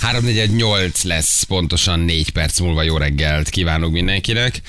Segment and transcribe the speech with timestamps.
[0.00, 4.60] 348 lesz pontosan 4 perc múlva jó reggelt kívánunk mindenkinek.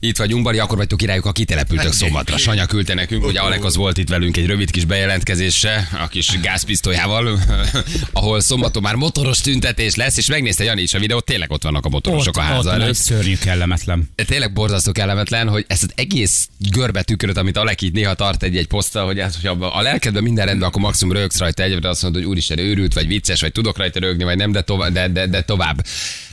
[0.00, 2.36] Itt vagyunk, Bari, akkor vagytok királyok, a kitelepültök szombatra.
[2.36, 6.40] Sanya küldte nekünk, hogy Alek az volt itt velünk egy rövid kis bejelentkezése, a kis
[6.40, 7.38] gázpisztolyával,
[8.12, 11.84] ahol szombaton már motoros tüntetés lesz, és megnézte Jani is a videót, tényleg ott vannak
[11.84, 12.94] a motorosok a háza ott előtt.
[12.94, 14.10] szörnyű kellemetlen.
[14.14, 18.66] Tényleg borzasztó kellemetlen, hogy ezt az egész görbe tükröt, amit Alek így néha tart egy-egy
[18.66, 22.22] poszttal, hogy, ez, hogy a lelkedben minden rendben, akkor maximum rögsz rajta egyre, azt mondod,
[22.22, 25.26] hogy úristen őrült, vagy vicces, vagy tudok rajta rögni, vagy nem, de, tovább, de, de,
[25.26, 25.84] de tovább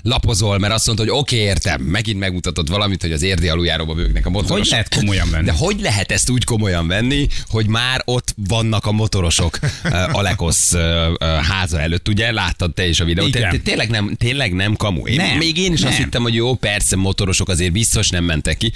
[0.01, 3.93] lapozol, mert azt mondta, hogy oké, okay, értem, megint megmutatod valamit, hogy az érdi aluljáróba
[3.93, 4.57] bőgnek a motorosok.
[4.57, 5.45] Hogy lehet komolyan venni?
[5.45, 10.73] De hogy lehet ezt úgy komolyan venni, hogy már ott vannak a motorosok uh, Alekosz
[10.73, 12.31] uh, uh, háza előtt, ugye?
[12.31, 13.27] Láttad te is a videót.
[13.27, 13.49] Igen.
[13.49, 15.07] Té- Tényleg nem, tényleg nem kamu.
[15.07, 16.03] Én, Nem, még én is azt nem.
[16.03, 18.71] hittem, hogy jó, persze motorosok azért biztos nem mentek ki.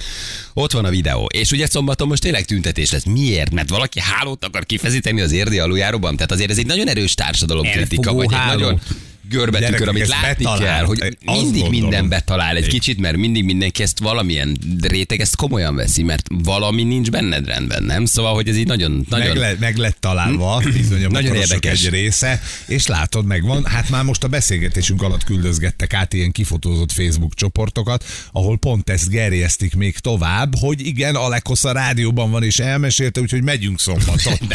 [0.53, 1.29] Ott van a videó.
[1.33, 3.03] És ugye szombaton most tényleg tüntetés lesz.
[3.03, 3.51] Miért?
[3.51, 6.15] Mert valaki hálót akar kifezíteni az érdi aluljáróban?
[6.15, 8.79] Tehát azért ez egy nagyon erős társadalomkritika, vagy egy nagyon
[9.29, 10.75] görbetükör, amit látni betalál.
[10.75, 11.69] kell, hogy mindig gondolom.
[11.69, 16.83] minden betalál egy kicsit, mert mindig mindenki ezt valamilyen réteg ezt komolyan veszi, mert valami
[16.83, 18.05] nincs benned rendben, nem?
[18.05, 19.27] Szóval, hogy ez így nagyon, nagyon...
[19.27, 21.85] Meg, le, meg lett találva bizony a Nagyon érdekes.
[21.85, 23.65] egy része, és látod, megvan.
[23.65, 29.09] Hát már most a beszélgetésünk alatt küldözgettek át ilyen kifotózott Facebook csoportokat, ahol pont ezt
[29.09, 34.37] gerjesztik még tovább, hogy igen, Alekosz a rádióban van és elmesélte, úgyhogy megyünk szombaton.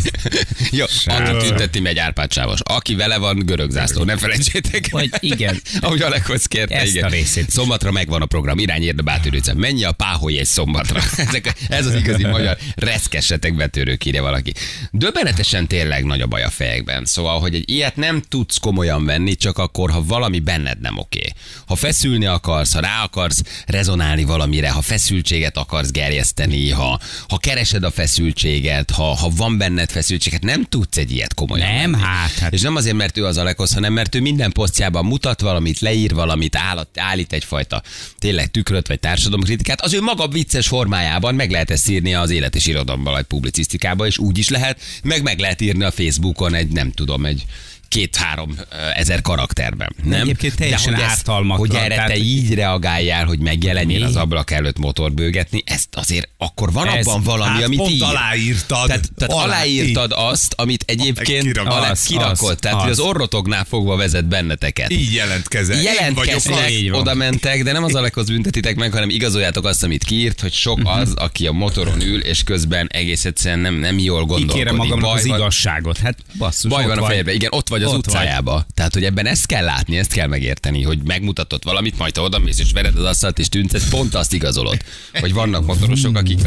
[0.70, 2.60] Jó, aki tünteti, megy Árpád Sávos.
[2.62, 4.88] Aki vele van, görög zászló, ne felejtsétek.
[4.90, 5.60] Vagy igen.
[5.80, 7.04] Ahogy Alekhoz kérte, Ezt igen.
[7.04, 7.50] a részét.
[7.50, 9.54] Szombatra megvan a program, irány érde Bátőrőce.
[9.54, 11.00] Mennyi a páholy egy szombatra?
[11.28, 14.52] Ezek, ez az igazi magyar, reszkessetek betörők, írja valaki.
[14.90, 17.04] Döbbenetesen tényleg nagy a baj a fejekben.
[17.04, 21.32] Szóval, hogy egy ilyet nem tudsz komolyan venni, csak akkor, ha valami benned nem oké.
[21.66, 27.82] Ha feszülni akarsz, ha rá akarsz rezonálni valamire, ha feszültséget akarsz gerjeszteni, ha, ha keresed
[27.82, 32.02] a feszültséget, ha, ha van benned feszültséget, nem tudsz egy ilyet komolyan Nem, venni.
[32.04, 35.40] hát, hát És nem azért, mert ő az Alekosz, hanem mert ő minden posztjában mutat
[35.40, 37.82] valamit, leír valamit, állat, állít egyfajta
[38.18, 39.80] tényleg tükröt vagy társadalomkritikát.
[39.80, 44.06] Az ő maga vicces formájában meg lehet ezt írni az élet és irodalomban, vagy publicisztikában,
[44.06, 47.44] és úgy is lehet, meg meg lehet írni a Facebookon egy, nem tudom, egy
[47.92, 48.56] két-három
[48.94, 49.94] ezer karakterben.
[50.04, 50.20] Nem?
[50.20, 54.04] Egyébként teljesen De hogy Hogy erre tehát- te így reagáljál, hogy megjelenjél Mi?
[54.04, 57.90] az ablak előtt motor bőgetni, ezt azért akkor van Ez- abban valami, hát amit pont
[57.90, 58.02] ír.
[58.02, 58.86] aláírtad.
[58.86, 61.72] Tehát, tehát Alá- aláírtad azt, amit egyébként Kirakod.
[61.72, 62.50] alá, Az, kirakod.
[62.50, 62.98] az, tehát, hogy az.
[62.98, 64.90] az orrotognál fogva vezet benneteket.
[64.90, 65.76] Így jelentkezel.
[65.76, 66.90] Vagyok Jelentkeztek, az.
[66.90, 67.00] Van.
[67.00, 70.78] oda mentek, de nem az alekhoz büntetitek meg, hanem igazoljátok azt, amit kiírt, hogy sok
[70.78, 70.86] Mhm.
[70.86, 74.48] az, aki a motoron ül, és közben egész egyszerűen nem, nem jól gondolkodik.
[74.50, 75.98] Kikérem magamnak Baj az igazságot.
[75.98, 77.10] Hát basszus, Baj van a vagy.
[77.10, 78.66] fejedben, igen, ott vagy az Ott utcájába.
[78.74, 82.38] Tehát, hogy ebben ezt kell látni, ezt kell megérteni, hogy megmutatott valamit, majd te oda
[82.38, 84.76] mész és vered az asztalt és tüntetsz, pont azt igazolod.
[85.20, 86.38] Hogy vannak motorosok, akik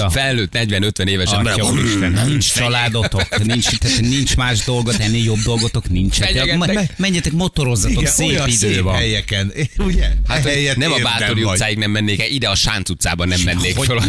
[0.00, 5.38] a felnőtt 40-50 évesen Atya úristen, nincs családotok, nincs, tehát nincs más dolgot, ennél jobb
[5.38, 6.18] dolgotok nincs.
[6.18, 8.94] Hát, menjetek motorozzatok, Igen, szép olyan idő szép van.
[8.94, 10.08] helyeken, ugye?
[10.28, 11.52] Hát, Helyet nem a Bátori vagy.
[11.54, 14.00] utcáig nem mennék ide a Sánc utcában nem mennék föl.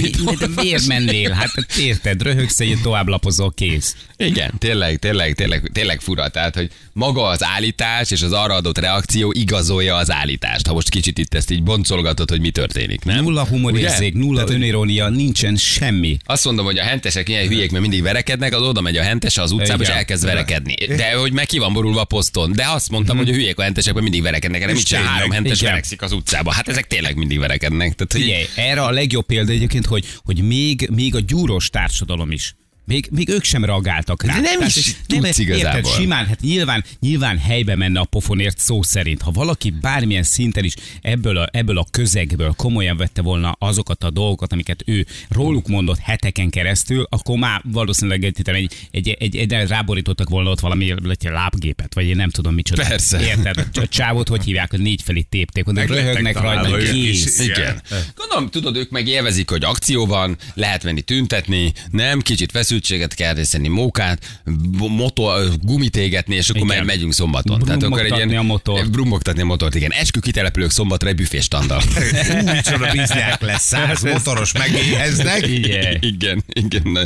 [0.55, 1.31] miért mennél?
[1.31, 3.95] Hát érted, röhögsz tovább lapozol, kész.
[4.17, 6.26] Igen, tényleg, tényleg, tényleg, tényleg fura.
[6.29, 10.67] Tehát, hogy maga az állítás és az arra adott reakció igazolja az állítást.
[10.67, 13.23] Ha most kicsit itt ezt így boncolgatod, hogy mi történik, nem?
[13.23, 16.17] Nulla humorérzék, nulla Tehát, önirónia, nincsen semmi.
[16.25, 19.37] Azt mondom, hogy a hentesek ilyen hülyék, mert mindig verekednek, az oda megy a hentes
[19.37, 19.99] az utcába, és Igen.
[19.99, 20.73] elkezd verekedni.
[20.73, 22.51] De hogy meg ki van borulva a poszton.
[22.51, 24.61] De azt mondtam, hogy a hülyék a hentesek, mert mindig verekednek.
[24.61, 25.69] Erre És mit tényleg, három hentes igen.
[25.71, 26.51] verekszik az utcába?
[26.51, 27.95] Hát ezek tényleg mindig verekednek.
[27.95, 32.31] Tehát, hogy Figyelj, erre a legjobb példa egyébként, hogy, hogy még, még a gyúros társadalom
[32.31, 32.55] is.
[32.87, 34.33] Még, még ők sem reagáltak rá.
[34.33, 35.79] De nem Tehát, is hogy tudsz igazából.
[35.79, 39.21] Érted, simán, hát nyilván, nyilván helybe menne a pofonért szó szerint.
[39.21, 44.09] Ha valaki bármilyen szinten is ebből a, ebből a közegből komolyan vette volna azokat a
[44.09, 49.67] dolgokat, amiket ő róluk mondott heteken keresztül, akkor már valószínűleg egy, egy, egy, egy, egy
[49.67, 52.87] ráborítottak volna ott valami egy lábgépet, vagy én nem tudom micsoda.
[52.87, 53.21] Persze.
[53.21, 53.67] Érted?
[53.73, 57.39] A csávot hogy hívják, hogy négy felé tépték, hogy röhögnek rajta, kész.
[57.39, 57.81] Igen.
[58.15, 63.33] Gondolom, tudod, ők meg élvezik, hogy akció van, lehet menni tüntetni, nem, kicsit feszültséget kell
[63.33, 64.41] részeni, mókát,
[64.77, 66.85] motor, gumit égetni, és akkor Igen.
[66.85, 67.59] megyünk szombaton.
[67.59, 68.91] Brummogtatni a motort.
[68.91, 69.91] Brummogtatni a motort, igen.
[69.91, 71.81] Eskü kitelepülők szombatra egy büféstandal.
[72.53, 75.47] Micsoda bizniák lesz, száz motoros megéheznek.
[75.47, 75.97] Igen.
[76.01, 77.01] igen, igen, na,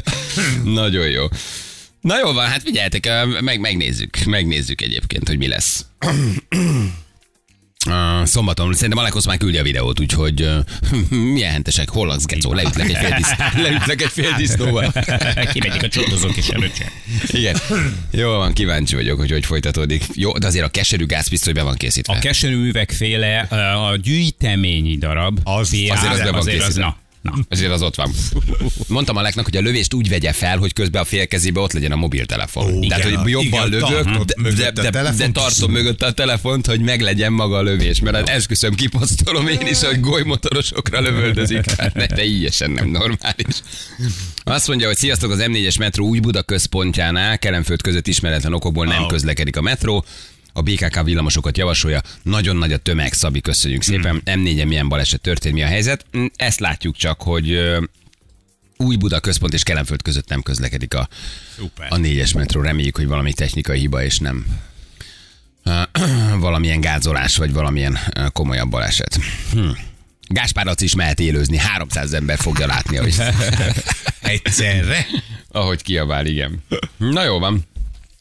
[0.64, 1.26] nagyon jó.
[2.02, 3.10] Na jó van, hát figyeljetek,
[3.42, 5.86] meg, megnézzük, megnézzük egyébként, hogy mi lesz.
[7.90, 12.54] Uh, szombaton, szerintem Alekosz már küldi a videót, úgyhogy uh, milyen hentesek, hol laksz, Gecó,
[12.54, 14.94] leütlek egy fél, diszt, leütlek egy fél disznóval.
[15.54, 16.92] Kimegyek a csodozók és erőcsek.
[17.28, 17.58] Igen.
[18.12, 20.04] Jó van, kíváncsi vagyok, hogy hogy folytatódik.
[20.14, 22.14] Jó, de azért a keserű gázpisztoly be van készítve.
[22.14, 23.40] A keserű üvegféle,
[23.90, 25.40] a gyűjteményi darab.
[25.44, 26.84] Az- fiá, azért az be van azért az, készítve.
[26.86, 27.34] na, Na.
[27.48, 28.12] Ezért az ott van.
[28.88, 31.96] Mondtam Aleknak, hogy a lövést úgy vegye fel, hogy közben a félkezébe ott legyen a
[31.96, 32.74] mobiltelefon.
[32.74, 34.24] Ó, Tehát, igen, hogy jobban igen, lövök,
[34.56, 38.00] de, de, a de, de tartom mögött a telefont, hogy meglegyen maga a lövés.
[38.00, 41.72] Mert hát esküszöm, kiposztolom én is, hogy golymotorosokra lövöldözik.
[41.72, 43.56] Hát ne, de ilyesen nem normális.
[44.44, 49.08] Azt mondja, hogy sziasztok, az M4-es metró új Buda központjánál, Kelenföld között ismeretlen okokból nem
[49.08, 50.06] közlekedik a metró.
[50.54, 52.02] A BKK villamosokat javasolja.
[52.24, 54.22] Nagyon nagy a tömeg, Szabi, köszönjük szépen.
[54.26, 56.06] M4-en milyen baleset történt, mi a helyzet?
[56.18, 57.60] Mm, Ezt látjuk csak, hogy
[58.78, 61.08] új Buda központ és Kelenföld között nem közlekedik a,
[61.58, 61.88] Szuper.
[61.90, 62.62] a négyes metró.
[62.62, 64.46] Reméljük, hogy valami technikai hiba, és nem
[66.40, 67.98] valamilyen gázolás, vagy valamilyen
[68.34, 69.20] komolyabb baleset.
[69.52, 69.70] Hm.
[70.28, 73.16] Gáspár Laci is mehet élőzni, 300 ember fogja látni, ahogy,
[74.22, 75.06] Egyszerre.
[75.52, 76.64] ahogy kiabál, igen.
[76.98, 77.64] Na jó van.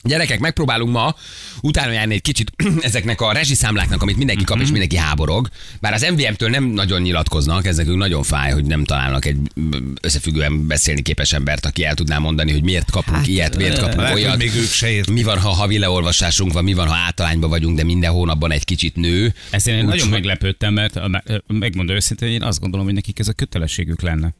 [0.02, 1.14] Gyerekek, megpróbálunk ma
[1.60, 5.48] utána járni egy kicsit ezeknek a rezsiszámláknak, amit mindenki kap és mindenki háborog.
[5.80, 9.36] Bár az MVM-től nem nagyon nyilatkoznak, ez nekünk nagyon fáj, hogy nem találnak egy
[10.00, 14.00] összefüggően beszélni képes embert, aki el tudná mondani, hogy miért kapunk hát, ilyet, miért kapunk
[14.00, 14.36] Lehet, olyat.
[14.36, 14.88] még ők se.
[15.10, 18.64] Mi van, ha havi leolvasásunk van, mi van, ha általányban vagyunk, de minden hónapban egy
[18.64, 19.34] kicsit nő.
[19.50, 21.00] Ezért én Úgy- nagyon meglepődtem, mert
[21.46, 24.34] megmondom őszintén, én azt gondolom, hogy nekik ez a kötelességük lenne.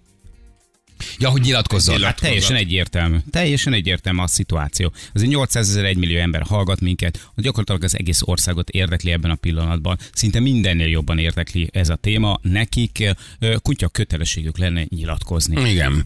[1.19, 2.03] Ja, hogy nyilatkozzon.
[2.03, 3.17] Hát teljesen egyértelmű.
[3.31, 4.93] Teljesen egyértelmű a szituáció.
[5.15, 9.35] Azért 800 ezer, 1 millió ember hallgat minket, gyakorlatilag az egész országot érdekli ebben a
[9.35, 9.99] pillanatban.
[10.13, 12.39] Szinte mindennél jobban érdekli ez a téma.
[12.43, 13.15] Nekik
[13.63, 15.71] kutya kötelességük lenne nyilatkozni.
[15.71, 16.05] Igen.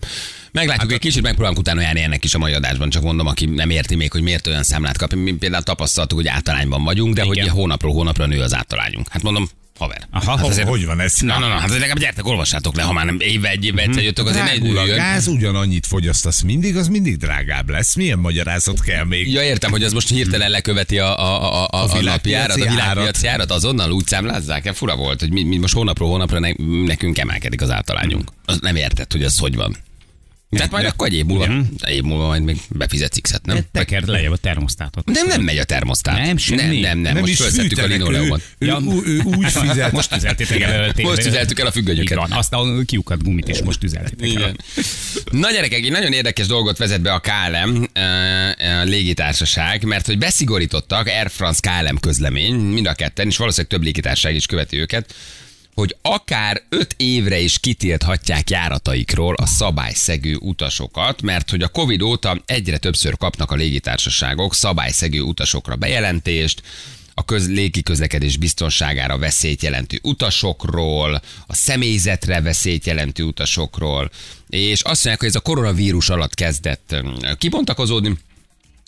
[0.53, 3.71] Meglátjuk, egy kicsit megpróbálunk utána járni ennek is a mai adásban, csak mondom, aki nem
[3.71, 5.15] érti még, hogy miért olyan számlát kap.
[5.15, 7.45] Mi például tapasztaltuk, hogy általányban vagyunk, de Igen.
[7.45, 9.09] hogy hónapról hónapra nő az általányunk.
[9.09, 10.07] Hát mondom, haver.
[10.11, 11.17] Aha, hát ho- azért, Hogy van ez?
[11.21, 14.03] Na, na, na, hát legalább gyertek, olvassátok le, ha már nem évbe, egy évbe egyszer
[14.03, 17.95] jöttök, azért Drágul a gáz, ugyanannyit fogyasztasz mindig, az mindig drágább lesz.
[17.95, 19.33] Milyen magyarázat kell még?
[19.33, 22.61] Ja, értem, hogy az most hirtelen leköveti a, a, a, a, a, árat, a világpiaci
[22.61, 26.51] világpiaci árat, azonnal úgy számlázzák, fura volt, hogy mi, mi most hónapról hónapra ne,
[26.85, 28.31] nekünk emelkedik az általányunk.
[28.45, 29.77] Az nem érted, hogy az hogy van.
[30.55, 31.47] Tehát majd akkor egy év múlva,
[31.81, 33.59] egy év múlva majd még befizetsz X-et, nem?
[33.73, 35.07] Tekerd lejjebb a termosztátot.
[35.07, 36.19] Nem, nem megy a termosztát.
[36.19, 36.81] Nem, semmi.
[36.81, 37.19] Nem, nem, nem.
[37.19, 38.43] most is felszettük a linoleumot.
[38.59, 38.81] Ő, Ja.
[38.89, 39.93] ő, ő, úgy fizet.
[39.93, 40.93] Most tüzeltétek el.
[41.03, 42.11] Most tüzeltük el a függönyöket.
[42.11, 44.33] Így van, azt a kiukat gumit is most tüzeltétek el.
[44.33, 44.59] Igen.
[45.31, 50.19] Na gyerekek, egy nagyon érdekes dolgot vezet be a KLM eh, a légitársaság, mert hogy
[50.19, 55.15] beszigorítottak Air France KLM közlemény, mind a ketten, és valószínűleg több légitársaság is követi őket,
[55.75, 62.43] hogy akár öt évre is kitilthatják járataikról a szabályszegő utasokat, mert hogy a Covid óta
[62.47, 66.63] egyre többször kapnak a légitársaságok szabályszegő utasokra bejelentést,
[67.15, 74.11] a köz, légi közlekedés biztonságára veszélyt jelentő utasokról, a személyzetre veszélyt jelentő utasokról,
[74.49, 76.97] és azt mondják, hogy ez a koronavírus alatt kezdett
[77.39, 78.19] kibontakozódni,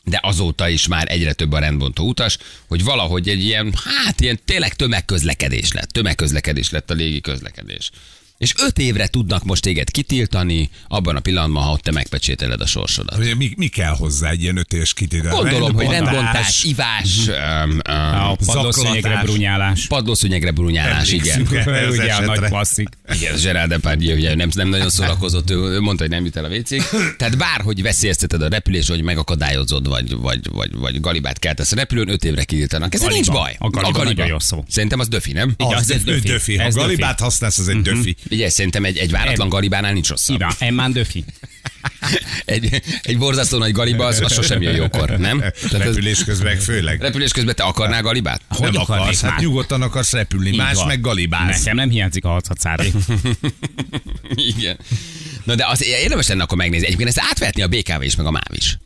[0.09, 3.75] de azóta is már egyre több a rendbontó utas, hogy valahogy egy ilyen,
[4.05, 5.89] hát ilyen tényleg tömegközlekedés lett.
[5.89, 7.91] Tömegközlekedés lett a légi közlekedés.
[8.39, 12.67] És öt évre tudnak most téged kitiltani, abban a pillanatban, ha ott te megpecsételed a
[12.67, 13.19] sorsodat.
[13.19, 15.31] Ugye, Mi, mi kell hozzá egy ilyen öt éves kitétel?
[15.31, 16.65] Gondolom, hogy Rendbontás.
[16.65, 19.87] ivás, öm, A öm, padlószőnyegre brunyálás.
[19.87, 21.41] padlószőnyegre brunyálás, igen.
[21.41, 22.89] Az Ugye a nagy klasszik.
[23.15, 26.49] Igen, Gerard Depardieu ugye nem, nem nagyon szórakozott, ő mondta, hogy nem jut el a
[26.49, 26.83] vécéig.
[27.19, 32.09] Tehát bárhogy veszélyezteted a repülés, hogy megakadályozod, vagy, vagy, vagy, vagy galibát keltesz a repülőn,
[32.09, 32.95] öt évre kitiltanak.
[32.95, 33.33] Ez nincs Galiba.
[33.33, 33.55] baj.
[33.59, 34.65] A galiba nagyon jó szó.
[34.69, 35.55] Szerintem az döfi, nem?
[35.57, 36.29] Igen, Az, az egy döfi.
[36.29, 36.57] döfi.
[36.57, 36.87] Ha Ez döfi.
[36.87, 38.17] galibát használsz, az egy döfi.
[38.31, 40.37] Ugye, szerintem egy, egy váratlan galibánál nincs rosszabb.
[40.37, 41.25] Igen, Emmán Döfi.
[42.45, 45.39] Egy, egy borzasztó nagy galiba, az, az sosem jön jókor, nem?
[45.39, 47.01] Tehát Repülés közben főleg.
[47.01, 48.41] repülés közben te akarnál galibát?
[48.49, 49.41] Hogy nem akarsz, hát már?
[49.41, 50.87] nyugodtan akarsz repülni, Így más van.
[50.87, 51.59] meg galibálsz.
[51.59, 52.93] Nekem nem hiányzik a hatszatszári.
[54.57, 54.79] Igen.
[55.45, 56.87] Na de az érdemes lenne akkor megnézni.
[56.87, 58.79] Egyébként ezt átvetni a BKV is, meg a MÁV is.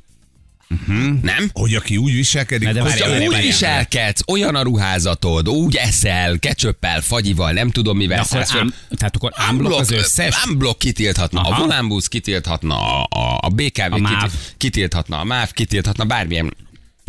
[1.22, 1.50] Nem?
[1.52, 3.40] Hogy aki úgy viselkedik, Na de az várjál, úgy várjál.
[3.40, 8.26] viselkedsz, olyan a ruházatod, úgy eszel, ketchuppel, fagyival, nem tudom mivel.
[8.30, 10.36] De akkor ám, tehát akkor ámblok az összes?
[10.48, 11.60] Ámblok kitilthatna, a Aha.
[11.60, 16.54] volánbusz kitilthatna, a, a, a BKV A kitilthatna, a MÁV kitilthatna, bármilyen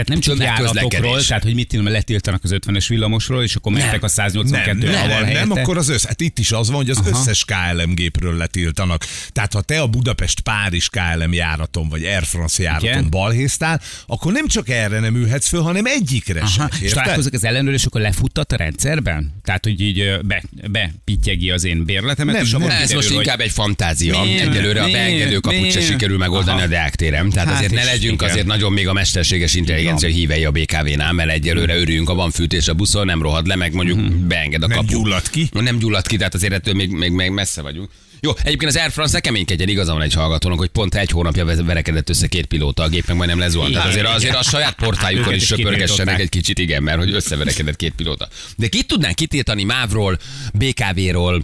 [0.04, 4.04] Tehát nem csak járatokról, tehát hogy mit tudom, letiltanak az 50-es villamosról, és akkor mentek
[4.04, 5.62] a 182 nem, nem, nem, helyette.
[5.62, 7.10] akkor az össz, hát itt is az van, hogy az Aha.
[7.10, 9.06] összes KLM gépről letiltanak.
[9.32, 13.10] Tehát ha te a Budapest-Párizs KLM járaton, vagy Air France járaton Igen.
[13.10, 16.68] balhéztál, akkor nem csak erre nem ülhetsz föl, hanem egyikre Aha, sem.
[16.82, 19.34] és találkozok az ellenőr, és akkor lefuttat a rendszerben?
[19.44, 22.70] Tehát, hogy így ö, be, bepittyegi az én bérletemet, Nem, és nem.
[22.70, 24.24] Ez most hogy- inkább egy fantázia.
[24.24, 24.48] Miért?
[24.48, 26.66] Egyelőre a beengedő kaput se sikerül megoldani Aha.
[26.66, 27.30] a deáktérem.
[27.30, 28.30] Tehát Hát azért ne legyünk igen.
[28.30, 32.68] azért nagyon még a mesterséges intelligencia hívei a BKV-nál, mert egyelőre örüljünk, ha van fűtés
[32.68, 34.90] a buszon, nem rohad le, meg mondjuk beenged a Nem kapu.
[34.90, 35.50] gyullad ki.
[35.52, 37.90] Nem gyullad ki, tehát azért ettől még, még, még messze vagyunk.
[38.24, 41.46] Jó, egyébként az Air France ne keménykedjen, igaza van egy hallgatónak, hogy pont egy hónapja
[41.46, 43.74] ve- verekedett össze két pilóta, a gép meg majdnem lezuhant.
[43.74, 47.94] Tehát azért, azért a saját portájukon is söpörgessenek egy kicsit, igen, mert hogy összeverekedett két
[47.96, 48.28] pilóta.
[48.58, 50.20] De ki tudnánk kitiltani MÁV-ról,
[50.54, 51.44] BKV-ról,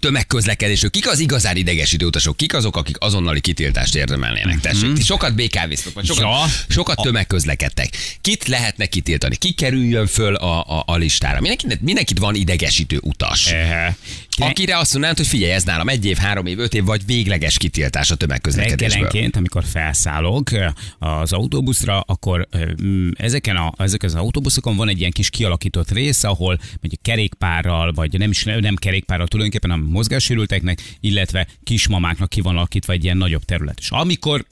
[0.00, 0.90] tömegközlekedésről.
[0.90, 2.36] Kik az igazán idegesítő utasok?
[2.36, 4.60] Kik azok, akik azonnali kitiltást érdemelnének?
[4.60, 6.44] Tessék, ti sokat BKV-ztok, vagy sokat, Ja.
[6.68, 7.88] sokat tömegközlekedtek.
[8.20, 9.36] Kit lehetne kitiltani?
[9.36, 11.40] Ki kerüljön föl a, a, a listára?
[11.40, 13.46] Mindenkit, mindenkit van idegesítő utas.
[13.46, 13.96] Ehe.
[14.36, 17.56] Akire azt mondanád, hogy figyelj, ez nálam egy év, három év, öt év, vagy végleges
[17.56, 18.88] kitiltás a tömegközlekedésből.
[18.88, 20.50] Reggelenként, amikor felszállok
[20.98, 22.48] az autóbuszra, akkor
[22.82, 27.92] mm, ezeken, a, ezeken az autóbuszokon van egy ilyen kis kialakított rész, ahol mondjuk kerékpárral,
[27.92, 33.16] vagy nem is nem kerékpárral tulajdonképpen a mozgássérülteknek, illetve kismamáknak ki van alakítva egy ilyen
[33.16, 33.78] nagyobb terület.
[33.80, 34.44] És amikor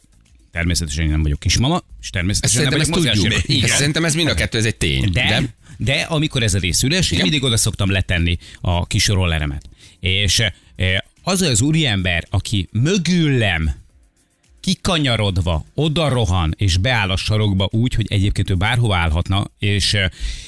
[0.53, 3.33] Természetesen én nem vagyok kismama, és Ezt természetesen nem szerintem ezt vagyok tudjuk.
[3.33, 3.71] mozgássérült.
[3.71, 5.11] Ezt Szerintem ez mind a kettő, ez egy tény.
[5.13, 7.23] De, de amikor ez a rész üres, én Igen.
[7.23, 9.69] mindig oda szoktam letenni a kis rolleremet.
[10.01, 10.53] És eh,
[11.23, 13.82] az az úriember, aki mögülem
[14.63, 19.97] kikanyarodva oda rohan és beáll a sarokba úgy, hogy egyébként ő bárhova állhatna, és,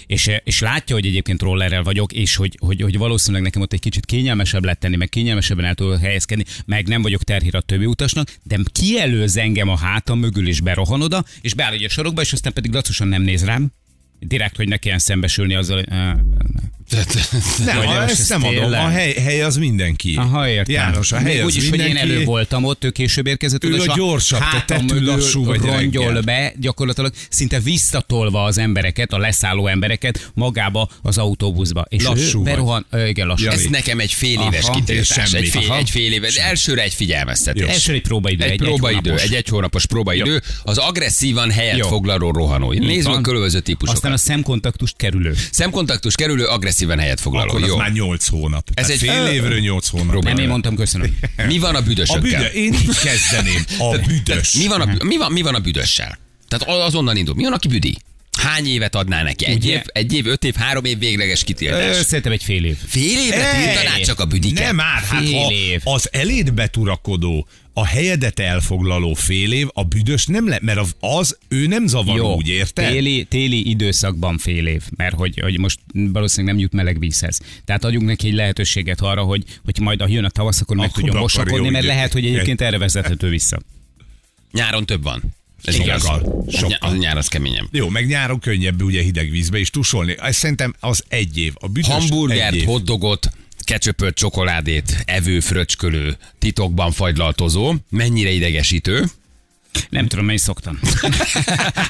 [0.06, 3.80] és, és látja, hogy egyébként rollerrel vagyok, és hogy, hogy, hogy valószínűleg nekem ott egy
[3.80, 7.87] kicsit kényelmesebb lett tenni, meg kényelmesebben el tudok helyezkedni, meg nem vagyok terhír a többi
[7.87, 12.21] utasnak, de kielőz engem a hátam mögül, és berohan oda, és beáll egy a sarokba,
[12.21, 13.73] és aztán pedig lacosan nem néz rám,
[14.18, 16.14] direkt, hogy ne kelljen szembesülni azzal, eh,
[17.64, 18.55] Nem, ezt ez nem adom.
[18.55, 18.81] tényleg?
[18.85, 20.14] A hely, hely az mindenki.
[20.17, 20.75] Aha, értem.
[20.75, 22.12] János, a hely Még az úgyis, hogy én mindenki.
[22.12, 26.05] elő voltam ott, ő később érkezett Ő oda, a gyorsabb, te tetű lassú vagy rongyol
[26.07, 26.23] reggel.
[26.23, 31.85] be, gyakorlatilag szinte visszatolva az embereket, a leszálló embereket magába az autóbuszba.
[31.88, 33.47] És Lassú ő berohan, ö, igen, lassú.
[33.49, 35.17] Ez nekem egy fél éves Aha, kitiltás.
[35.19, 35.47] Egy semmi.
[35.47, 35.79] fél, Aha.
[35.79, 36.37] egy fél éves.
[36.37, 37.69] Elsőre egy figyelmeztetés.
[37.69, 38.45] Első egy próbaidő.
[38.45, 39.23] Egy, egy próbaidő, hónapos.
[39.31, 42.73] egy egy hónapos próbaidő, az agresszívan helyet foglaló rohanó.
[42.73, 43.95] Nézzük a különböző típusokat.
[43.95, 45.35] Aztán a szemkontaktust kerülő.
[45.50, 47.49] Szemkontaktus kerülő, agresszíven helyet foglaló.
[47.49, 47.76] Akkor az Jó.
[47.76, 48.71] már 8 hónap.
[48.75, 50.09] Ez egy- fél évről 8 hónap.
[50.11, 50.35] Próbálj.
[50.35, 51.16] Nem én mondtam, köszönöm.
[51.47, 52.21] Mi van a A büdösökkel?
[52.21, 53.64] büdö, én így kezdeném.
[53.78, 54.52] A büdös.
[54.52, 56.19] Mi van, a, mi, van, mi van a büdössel?
[56.49, 57.35] Tehát azonnal indul.
[57.35, 57.97] Mi van, aki büdi?
[58.38, 59.47] Hány évet adná neki?
[59.47, 59.73] Egy Ugye?
[59.73, 61.97] év, egy év, öt év, három év végleges Ö, kitiltás.
[61.97, 62.76] Szerintem egy fél év.
[62.87, 63.64] Fél évre Ej!
[63.75, 64.64] tiltaná csak a büdiket?
[64.64, 65.81] Nem már, hát Fél ha év.
[65.85, 71.66] az eléd beturakodó, a helyedet elfoglaló fél év, a büdös nem le, mert az, ő
[71.66, 72.90] nem zavaró, úgy érted?
[72.90, 77.40] Téli, téli időszakban fél év, mert hogy, hogy most valószínűleg nem jut meleg vízhez.
[77.64, 80.88] Tehát adjunk neki egy lehetőséget arra, hogy, hogy majd a jön a tavasz, akkor meg
[80.88, 83.61] Akkor tudjon mosakodni, mert lehet, hogy egyébként erre vezethető vissza.
[84.52, 85.23] Nyáron több van.
[85.64, 85.88] Ez Sokkal.
[85.97, 86.57] igaz.
[86.57, 86.90] Sokkal.
[86.90, 87.69] Az nyár az keményem.
[87.73, 90.14] Jó, meg nyáron könnyebb ugye hideg vízbe is tusolni.
[90.19, 91.52] Ez szerintem az egy év.
[91.54, 92.64] A büdös egy Hamburgert, év.
[93.64, 97.75] Kecsöpölt csokoládét, evő, fröcskölő, titokban fagylaltozó.
[97.90, 99.04] Mennyire idegesítő.
[99.88, 100.78] Nem tudom, mely szoktam.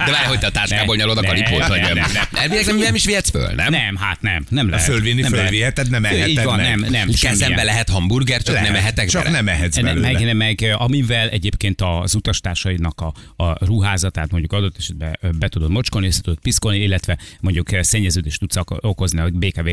[0.07, 1.95] De várj, hogy te a táskából nyalod a kalipót, vagy nem, nem.
[1.95, 2.25] nem, nem.
[2.43, 3.71] Elvileg nem, nem is vihetsz föl, nem?
[3.71, 4.47] Nem, hát nem.
[4.49, 4.85] Nem lehet.
[4.87, 6.69] fölvinni nem fölviheted, nem Így eheted van, meg.
[6.69, 7.09] nem, nem.
[7.21, 9.35] Kezembe lehet hamburger, csak Lehet, nem ehetek Csak bele.
[9.37, 10.13] nem ehetsz belőle.
[10.13, 13.15] meg, meg, amivel egyébként az utastársaidnak a,
[13.45, 18.57] a ruházatát mondjuk adott esetben be tudod mocskolni, össze tudod piszkolni, illetve mondjuk szennyeződést tudsz
[18.81, 19.69] okozni a BKV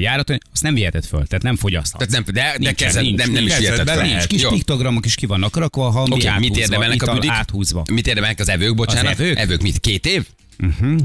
[0.00, 2.06] járaton, azt nem viheted föl, tehát nem fogyaszthatsz.
[2.10, 3.60] Tehát nem, de, de kezed, nincs, nem, nem is nincs.
[3.62, 3.96] viheted fel.
[3.96, 4.26] lehet.
[4.26, 7.30] Kis piktogramok is ki vannak rakva, ha áthúzva, mit érdemelnek a büdik?
[7.52, 7.82] Áthúzva.
[7.92, 9.12] Mit érdemelnek az evők, bocsánat?
[9.12, 9.38] Az evők?
[9.38, 9.78] evők mit?
[9.80, 10.26] Két év?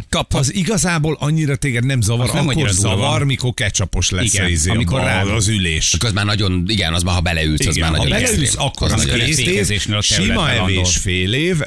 [0.10, 4.50] Kap, Az igazából annyira téged nem zavar, Az nem akkor zavar, mikor ketchupos lesz Igen,
[4.50, 5.96] izé, amikor a- rád- az ülés.
[6.00, 8.66] az már nagyon, igen, az már ha beleülsz, az Igen, már ha nagyon beleülsz, extrém.
[8.66, 9.56] akkor az két extrém.
[9.72, 11.58] év, sima evés fél év,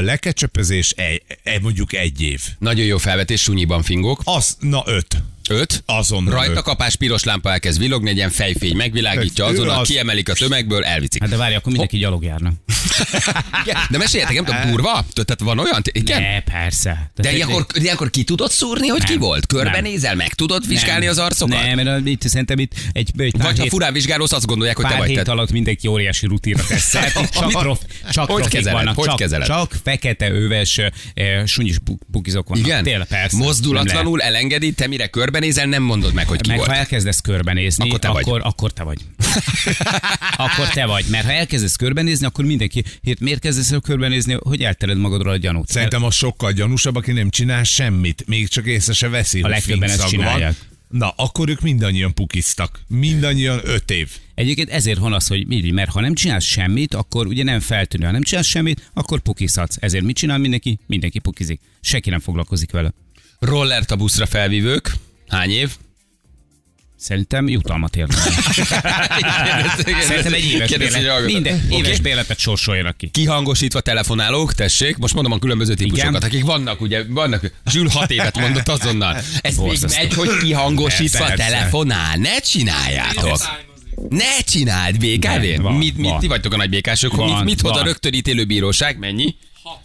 [0.00, 1.22] lekecsöpözés egy,
[1.62, 2.40] mondjuk egy év.
[2.58, 4.20] Nagyon jó felvetés, sunyiban fingok.
[4.24, 5.22] Az, na öt.
[5.48, 5.82] Öt.
[5.86, 10.32] Azonnal Rajta kapás, piros lámpa elkezd villogni, egy ilyen fejfény megvilágítja, azonnal az- kiemelik a
[10.32, 11.20] tömegből, elvicik.
[11.20, 12.52] Hát de várj, akkor mindenki gyalog járna.
[13.90, 15.04] De meséljetek, nem tudom, durva?
[15.12, 15.82] Tehát van olyan?
[15.92, 16.22] Igen?
[16.22, 17.10] Ne, persze.
[17.14, 19.20] De Tehát- ilyenkor, de ilyenkor ki tudod szúrni, hogy ki Nem.
[19.20, 19.52] volt?
[19.52, 19.62] Nem.
[19.62, 21.62] Körbenézel, meg tudod vizsgálni az arcokat?
[21.64, 24.76] Nem, mert itt szerintem itt egy, egy pár Vagy ha hét, furán vizsgálódsz, azt gondolják,
[24.76, 25.08] hogy te pár vagy.
[25.08, 26.90] hét alatt mindenki óriási rutinra tesz.
[27.32, 27.78] csak, prof,
[28.12, 28.72] csak Hogy kezeled?
[28.78, 29.46] vannak, Hogy csak, kezeled?
[29.46, 30.78] csak fekete öves
[31.14, 32.66] eh, sunyis bu- bukizok vannak.
[32.66, 32.82] Igen?
[32.82, 33.36] Tényleg, persze.
[33.36, 35.06] Nem Mozdulatlanul elengedi, te mire
[35.38, 36.48] körbenézel, nem mondod meg, hogy ki.
[36.48, 36.78] Meg ha volt.
[36.78, 38.22] elkezdesz körbenézni, Akkor te vagy.
[38.22, 38.98] akkor, akkor te vagy.
[40.46, 41.04] akkor te vagy.
[41.10, 45.36] Mert ha elkezdesz körbenézni, akkor mindenki, hát miért kezdesz el körbenézni, hogy eltered magadról a
[45.36, 45.68] gyanút?
[45.68, 49.88] Szerintem az sokkal gyanúsabb, aki nem csinál semmit, még csak észre se veszi, A legtöbben
[49.88, 50.26] ezt fingszag van.
[50.26, 50.56] csinálják.
[50.88, 52.80] Na, akkor ők mindannyian pukiztak.
[52.88, 54.10] Mindannyian öt év.
[54.34, 58.04] Egyébként ezért van az, hogy mindig, mert ha nem csinálsz semmit, akkor ugye nem feltűnő.
[58.04, 59.76] Ha nem csinálsz semmit, akkor pukizhatsz.
[59.80, 60.78] Ezért mit csinál mindenki?
[60.86, 61.60] Mindenki pukizik.
[61.80, 62.92] Senki nem foglalkozik vele.
[63.38, 64.92] Rollert a buszra felvívők.
[65.28, 65.70] Hány év?
[66.96, 68.24] Szerintem jutalmat érdemel.
[70.08, 71.24] Szerintem egy éves hallgatom.
[71.24, 73.10] Minden éves bérletet sorsoljanak ki.
[73.10, 76.22] Kihangosítva telefonálók, tessék, most mondom a különböző típusokat, Igen.
[76.22, 79.16] akik vannak, ugye, vannak, Zsül hat évet mondott azonnal.
[79.40, 80.02] Ez még Borzasztó.
[80.02, 81.44] megy, hogy kihangosítva Persze.
[81.44, 83.38] telefonál, ne csináljátok.
[84.08, 85.62] Ne csináld, BKV.
[85.78, 89.34] Mit, mit, ti vagytok a nagy békások, Van, mit, mit hoz a rögtönítélő bíróság, mennyi?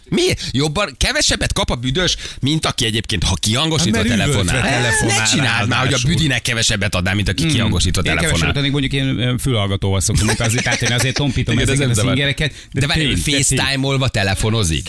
[0.08, 0.42] Miért?
[0.50, 4.62] Jobban, kevesebbet kap a büdös, mint aki egyébként, ha kihangosítva Hát, mert telefonál.
[4.62, 8.56] telefonál Ne csináld már, hogy a büdinek kevesebbet adnál, mint aki kihangosítva Én kevesebbet telefonál.
[8.56, 12.10] adnék, mondjuk én fülhallgatóval szoktam utazni, tehát én azért tompítom ezeket nem a zavar.
[12.10, 12.54] szingereket.
[12.72, 13.14] De várj.
[13.14, 14.88] FaceTime-olva telefonozik?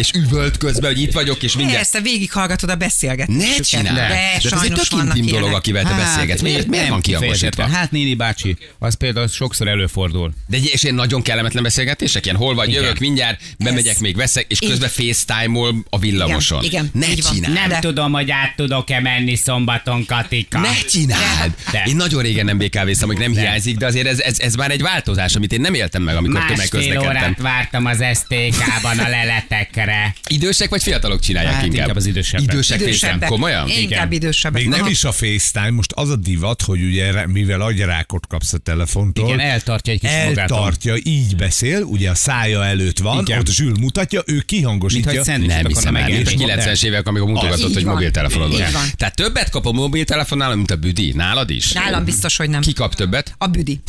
[0.00, 1.78] És üvölt közben, hogy itt vagyok, és mindjárt...
[1.80, 3.38] Persze, végighallgatod a beszélgetést.
[3.38, 3.96] Ne csináld!
[3.96, 6.40] De, De ez egy tök intim dolog, akivel te beszélgetsz.
[6.40, 7.68] Miért, miért nem van kihangosítva?
[7.68, 10.32] Hát néni bácsi, az például sokszor előfordul.
[10.46, 12.24] De és ilyen nagyon kellemetlen beszélgetések?
[12.24, 12.82] Ilyen hol vagy, Igen.
[12.82, 16.64] jövök mindjárt, bemegyek, még veszek, és közben FaceTime-ol a villamoson.
[16.64, 17.32] Igen, Ne így van.
[17.34, 17.54] csináld!
[17.54, 17.68] Nem.
[17.68, 20.60] De- tudom, hogy át tudok-e menni szombaton, Katika.
[20.60, 21.54] Ne csináld!
[21.72, 21.82] De.
[21.86, 24.82] Én nagyon régen nem BKV-ztam, hogy nem hiányzik, de azért ez, ez, ez már egy
[24.82, 27.10] változás, amit én nem éltem meg, amikor Másfél tömegközlekedtem.
[27.10, 29.89] órát vártam az STK-ban a leletekre.
[30.28, 31.80] Idősek vagy fiatalok csinálják Hát, inkább?
[31.80, 32.52] inkább az idősebbek.
[32.52, 33.28] Idősek Idősebbek.
[33.28, 33.68] komolyan?
[33.68, 34.60] Inkább idősebbek.
[34.62, 38.58] Még nem is a FaceTime, most az a divat, hogy ugye mivel agyrákot kapsz a
[38.58, 40.38] telefontól, Igen, eltartja egy kis magától.
[40.56, 43.38] eltartja, így beszél, ugye a szája előtt van, Igen.
[43.38, 45.24] ott is ül, mutatja, ő Mint kihangosítja.
[45.24, 46.20] szendvicset Nem hiszem el, megenni.
[46.20, 48.84] és 90-es évek, amikor mutogatott, hogy mobiltelefonod van.
[48.96, 51.12] Tehát többet kap a mobiltelefonnál, mint a büdi.
[51.12, 51.72] Nálad is?
[51.72, 52.60] Nálam biztos, hogy nem.
[52.60, 53.34] Ki kap többet?
[53.38, 53.80] A büdi.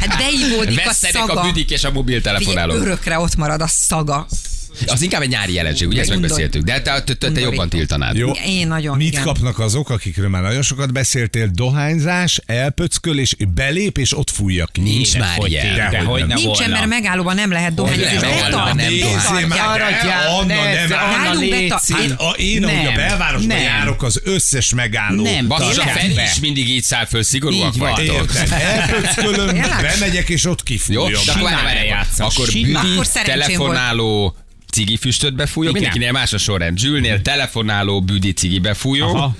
[0.00, 1.32] hát beivódik a szaga.
[1.32, 2.76] a büdik és a Figyelj, mobiltelefonálók.
[2.80, 4.17] örökre ott marad a szaga.
[4.24, 6.62] class Az inkább egy nyári jelenség, ugye ezt megbeszéltük.
[6.62, 8.16] De te, te, te, te jobban tiltanád.
[8.16, 8.30] Jó.
[8.46, 9.22] Én nagyon, Mit igen.
[9.22, 11.50] kapnak azok, akikről már nagyon sokat beszéltél?
[11.52, 14.80] Dohányzás, elpöckölés, belép és ott fújja ki.
[14.80, 15.90] Nincs már ilyen.
[15.90, 16.28] de hogy nem.
[16.28, 16.74] ne Nincsen, volna.
[16.74, 18.04] mert megállóban nem lehet dohányozni.
[18.18, 20.04] nem, Betart- nem, nem, Nézzél betartják.
[20.88, 22.02] Nálunk Anna, légy beta- szíves.
[22.02, 23.64] Hát a, én, ahogy a Nem, belvárosban nem.
[23.64, 25.22] járok, az összes megálló.
[25.22, 25.82] Nem, Basszus, a?
[25.82, 27.90] Feri is mindig így száll föl, szigorúak Így van.
[27.90, 28.30] vagytok.
[28.50, 31.12] Elpöckölöm, bemegyek és ott Jó, kifújom.
[31.26, 31.50] de akkor
[32.18, 32.74] akkor büdi,
[33.24, 34.36] telefonáló,
[34.70, 35.72] cigi füstöt befújó, Igen.
[35.82, 36.78] mindenkinél más a sorrend.
[36.78, 39.06] Zsülnél telefonáló, büdi, cigi befújó.
[39.14, 39.36] Aha.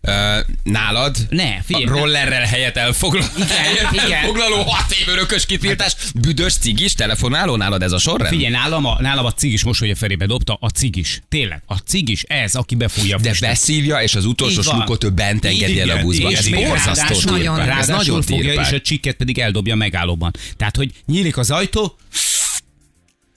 [0.00, 4.12] Ö, nálad Ne, figyelj, a rollerrel helyet elfoglal, helyet igen.
[4.12, 8.30] elfoglaló hat év örökös kitiltás, büdös cigis telefonáló nálad ez a sorrend?
[8.30, 11.20] Figyelj, nálam a, nálam a cigis most, hogy a felébe dobta, a cigis.
[11.28, 13.48] Tényleg, a cigis ez, aki befújja de füstöt.
[13.48, 16.30] beszívja, és az utolsó slukot ő bent engedi el a Igen, buszba.
[16.30, 20.32] és Ez borzasztó nagyon- ráadásul nagyon fogja, és a csikket pedig eldobja megállóban.
[20.56, 21.96] Tehát, hogy nyílik az ajtó,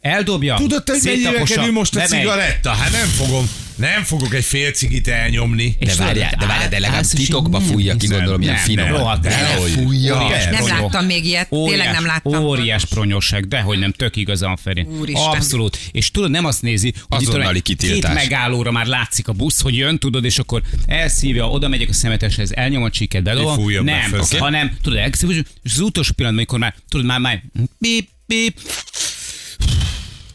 [0.01, 2.69] eldobja, Tudod, te, hogy széttapossa, kerül most a cigaretta?
[2.69, 5.75] Hát nem fogom, nem fogok egy fél cigit elnyomni.
[5.79, 8.53] És De várjál, de várjál, de legalább és így titokba nem fújja ki, gondolom, ilyen
[8.53, 8.85] Nem, finom.
[8.85, 9.33] nem, rohadt,
[9.73, 10.23] fújja.
[10.23, 12.43] Óriás Nem láttam még ilyet, tényleg nem láttam.
[12.43, 14.87] Óriás pronyosság, de hogy nem, tök igazán Feri.
[14.99, 15.29] Úristen.
[15.29, 15.79] Abszolút.
[15.91, 18.13] És tudod, nem azt nézi, hogy itt Azonnali kitiltás.
[18.13, 21.93] két megállóra már látszik a busz, hogy jön, tudod, és akkor elszívja, oda megyek a
[21.93, 23.83] szemeteshez, elnyom a csiket, bedobom.
[23.83, 27.43] Nem, hanem tudod, és az utolsó pillanatban, amikor már, tudod, már, már
[27.77, 28.59] bip, bip,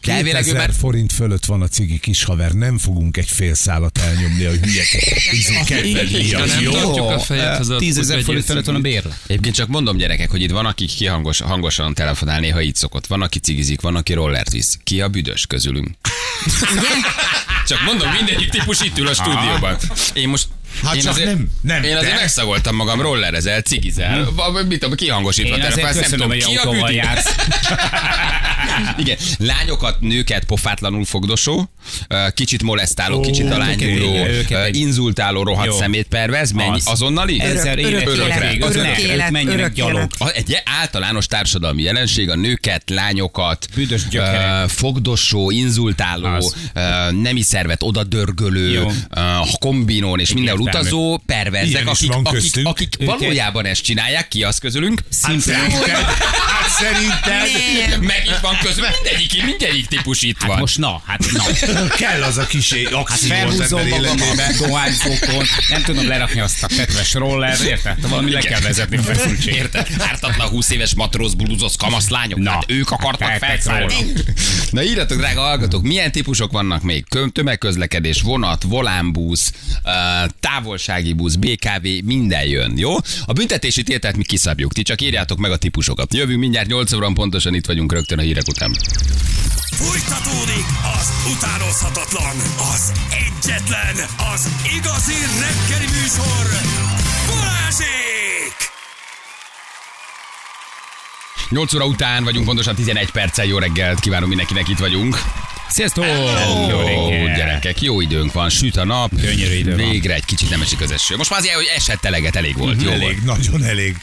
[0.07, 3.29] De elvileg ő 2000 már forint fölött van a cigi kis haver, nem fogunk egy
[3.29, 5.03] fél szálat elnyomni a hülyeket.
[6.61, 6.71] Jó?
[6.71, 9.19] tartjuk a fejet, az a 10 ezer egy forint felett van a bérlet.
[9.27, 13.07] Egyébként csak mondom gyerekek, hogy itt van, aki ki hangos, hangosan telefonál, néha így szokott.
[13.07, 14.77] Van, aki cigizik, van, aki rollert visz.
[14.83, 15.89] Ki a büdös közülünk?
[17.67, 19.77] Csak mondom, mindegyik típus itt ül a stúdióban.
[20.13, 20.47] Én most
[20.83, 22.19] Hát én csak azért, nem- nem én azért te.
[22.19, 26.55] megszagoltam magam, rollerezel, cigizel, vagy mit tudom, kihangosítva Én azért telefonálsz, nem tudom, hogy ki
[26.55, 27.35] a autóval jársz.
[28.97, 31.69] Igen, lányokat, nőket pofátlanul fogdosó,
[32.33, 35.77] kicsit molesztáló, kicsit igen, őket ö, egy- inzultáló, rohadt Jó.
[35.77, 36.87] szemétpervez, mennyi Az.
[36.87, 37.41] azonnali?
[37.41, 38.51] Ezer Örök- örök örökre.
[38.53, 40.07] élet, Az örök élet, menjenek gyalog.
[40.33, 44.01] Egy általános társadalmi jelenség a nőket, lányokat, Büdös
[44.67, 46.53] fogdosó, inzultáló,
[47.21, 48.85] nemi szervet odadörgölő,
[49.59, 50.66] kombinón és mindenhol.
[50.67, 55.01] Utazó perverzek, akik, akik, akik Őket- valójában ezt csinálják, ki az közülünk?
[55.21, 55.35] Hát
[56.79, 57.33] szerinted?
[57.33, 57.89] Hát?
[57.89, 58.01] Nem.
[58.01, 60.59] Meg itt van közben, mindegyik, mindegyik típus itt Hát van.
[60.59, 61.43] most na, hát na.
[61.87, 64.55] Kell az a kis Hát akció az ember életében.
[64.59, 68.09] dohányzókon, nem tudom lerakni azt a tetves roller, érted?
[68.09, 69.53] Valami le kell vezetni feszültség.
[69.53, 69.87] Érted?
[69.99, 72.39] Ártatlan 20 éves matróz blúzos kamaszlányok.
[72.39, 73.93] Na, hát ők akartak tehetek felszállni.
[73.93, 74.05] róla.
[74.71, 77.05] Na írjatok, drága hallgatók, milyen típusok vannak még?
[77.09, 79.51] Kö- Tömegközlekedés, vonat, volánbusz,
[80.39, 82.95] távolsági busz, BKV, minden jön, jó?
[83.25, 86.13] A büntetési tételt mi kiszabjuk, ti csak írjátok meg a típusokat.
[86.13, 88.71] Jövünk mindjárt 8 óra pontosan itt vagyunk rögtön a hírek után.
[89.75, 90.65] Fújtatódik
[90.99, 92.35] az utánozhatatlan,
[92.73, 93.95] az egyetlen,
[94.33, 96.45] az igazi reggeli műsor,
[97.27, 98.55] Balázsék!
[101.49, 105.17] 8 óra után vagyunk, pontosan 11 perccel jó reggelt kívánunk mindenkinek, itt vagyunk.
[105.69, 106.05] Sziasztok!
[106.05, 107.35] Jó Jó, reggel.
[107.35, 109.89] gyerekek, jó időnk van, süt a nap, Gyönyörű idő van.
[109.89, 111.15] végre egy kicsit nem esik az eső.
[111.15, 113.01] Most már azért, hogy esett eleget, elég volt, jó volt.
[113.01, 113.97] Elég, nagyon elég.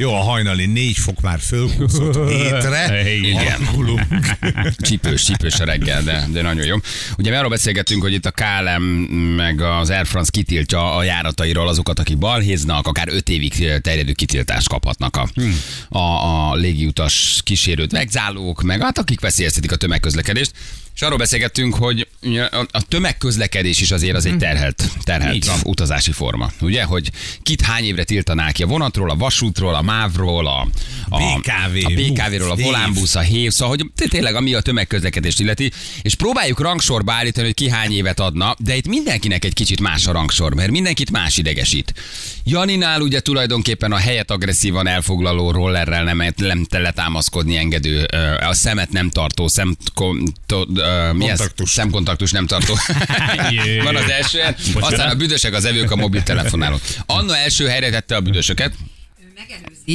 [0.00, 3.10] Jó, a hajnali négy fok már fölkúszott hétre.
[3.14, 3.60] Igen.
[3.60, 4.00] Alakulunk.
[4.86, 6.76] Csípős, csípős a reggel, de, de nagyon jó.
[7.16, 8.82] Ugye mi arról beszélgettünk, hogy itt a KLM
[9.36, 14.68] meg az Air France kitiltja a járatairól azokat, akik balhéznak, akár öt évig terjedő kitiltást
[14.68, 15.60] kaphatnak a, Hmm.
[15.88, 15.98] a,
[16.50, 20.52] a légiutas kísérőt, megzálók, meg hát akik veszélyeztetik a tömegközlekedést.
[20.98, 22.08] És arról beszélgettünk, hogy
[22.70, 25.58] a tömegközlekedés is azért az egy terhelt, terhelt van.
[25.64, 26.50] utazási forma.
[26.60, 27.10] Ugye, hogy
[27.42, 30.68] kit hány évre tiltanák ki a vonatról, a vasútról, a mávról, a,
[31.08, 35.40] a BKV, a BKV-ről, a volánbusz, a hév, szóval, hogy té- tényleg ami a tömegközlekedést
[35.40, 39.80] illeti, és próbáljuk rangsorba állítani, hogy ki hány évet adna, de itt mindenkinek egy kicsit
[39.80, 41.94] más a rangsor, mert mindenkit más idegesít.
[42.50, 48.06] Janinál ugye tulajdonképpen a helyet agresszívan elfoglaló rollerrel nem, nem letámaszkodni engedő,
[48.40, 51.38] a szemet nem tartó, szem, kon, to, ö, mi ez?
[51.38, 51.70] Kontaktus.
[51.70, 52.74] szemkontaktus nem tartó.
[53.84, 54.38] Van az első,
[54.74, 56.80] aztán a büdösek az evők a mobiltelefonálók.
[57.06, 58.72] Anna első helyre tette a büdösöket,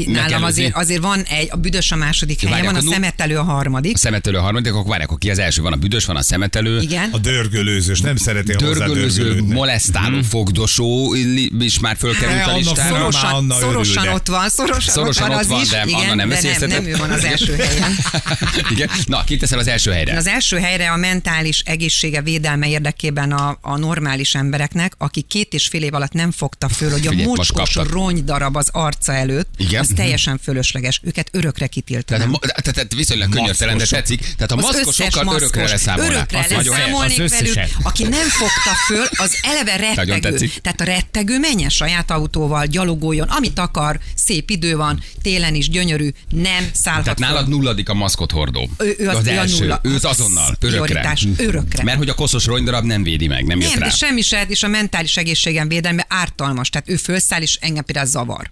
[0.08, 3.38] Nálam azért, azért van egy, a büdös a második helyen, Várják, van a a szemetelő
[3.38, 3.96] a harmadik.
[3.96, 6.22] a szemetelő a harmadik, akkor várják, akkor ki az első, van a büdös, van a
[6.22, 7.10] szemetelő, Igen.
[7.12, 12.82] A dörgölőzős, nem szereti hozzá Dörgölőző, molesztáló, fogdosó li- is már fölkerült Hát, a listára.
[12.96, 15.70] szoros- Szorosan, Anna szorosan ott van, szorosan, Szorosan ott van ott az van, is.
[15.70, 17.92] de igen, Anna nem de nem, nem ő van az első helyen.
[18.72, 18.90] Igen.
[19.06, 20.18] Na, kit teszel az első helyre?
[20.18, 25.68] Az első helyre a mentális egészsége védelme érdekében a, a normális embereknek, aki két és
[25.68, 27.94] fél év alatt nem fogta föl, hogy a mocskos kaptad.
[27.94, 29.80] rongydarab az arca előtt, Igen.
[29.82, 31.00] az teljesen fölösleges.
[31.04, 32.30] Őket örökre Tehát, kitiltanám.
[32.30, 34.20] ma- tehát, tehát viszonylag könnyörtelen, de tetszik.
[34.36, 36.16] Tehát a maszkosokkal örökre maszkos, leszámolnál.
[36.16, 37.60] Örökre leszámolnék velük.
[37.84, 40.50] Aki nem fogta föl, az eleve rettegő.
[40.62, 46.10] Tehát a rettegő menjen saját autóval, gyalogoljon, amit akar, szép idő van, télen is gyönyörű,
[46.30, 47.28] nem szállhat Tehát föl.
[47.28, 48.70] nálad nulladik a maszkot hordó.
[48.78, 49.58] Ő- ő az- az ő első.
[49.60, 49.80] nulla.
[49.84, 51.14] Őt Az azonnal, örökre.
[51.38, 51.84] örökre.
[51.84, 53.86] Mert hogy a koszos rongydarab nem védi meg, nem jött Nem, rá.
[53.88, 56.70] de semmi se, és a mentális egészségem védelme ártalmas.
[56.70, 58.52] Tehát ő fölszáll, és engem például zavar.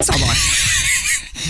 [0.00, 0.67] Zavar.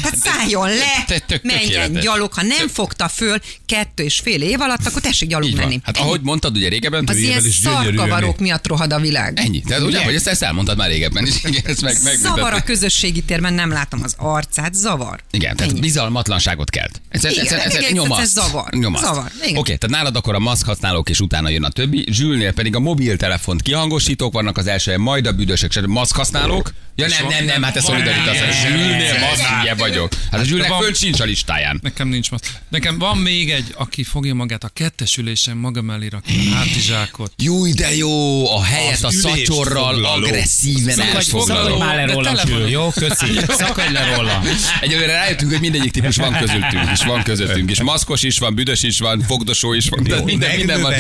[0.02, 2.32] Hát szálljon Te- le, tök menjen gyalog.
[2.32, 5.80] Ha nem fogta föl kettő és fél év alatt, akkor tessék gyalog menni.
[5.82, 9.38] Hát ahogy mondtad ugye régebben, az ilyen szarkavarok miatt rohad a világ.
[9.38, 9.60] ennyi.
[9.60, 11.44] Tehát ugye, hogy ezt, elmondtad már régebben is.
[11.44, 15.20] Igen, ezt meg, meg, Zavar a közösségi térben, nem látom az arcát, zavar.
[15.30, 15.80] Igen, tehát Ennyi.
[15.80, 17.00] bizalmatlanságot kelt.
[17.08, 18.20] Ez, ez, ez, ez, ez, nyomaszt.
[18.20, 18.72] egyszerűen zavar.
[18.72, 19.04] Nyomaszt.
[19.04, 19.56] Zavar, igen.
[19.56, 22.04] Oké, tehát nálad akkor a maszk használók, és utána jön a többi.
[22.10, 26.72] Zsülnél pedig a mobiltelefont kihangosítók vannak az első majd a büdösök, maszk használók.
[26.94, 28.60] Ja nem, nem, nem, hát ez szolidaritás.
[28.60, 30.12] Zsülnél maszk hülye vagyok.
[30.30, 31.78] Hát a Zsülnek Van- föl sincs a listáján.
[31.82, 32.40] Nekem nincs más.
[32.68, 37.32] Nekem van még egy, aki fogja magát a kettes ülésen maga mellé rakni a hátizsákot.
[37.36, 40.24] Júj, de jó, a helyet Az a szatyorral foglaló.
[40.24, 41.64] agresszíven elfoglaló.
[41.64, 42.90] szakadj már le róla, jó?
[42.90, 43.26] Köszi.
[43.48, 44.42] Szakadj le róla.
[44.80, 48.82] Egyelőre rájöttünk, hogy mindegyik típus van közöttünk, és van közöttünk, és maszkos is van, büdös
[48.82, 50.92] is van, fogdosó is van, tehát minden, minden van.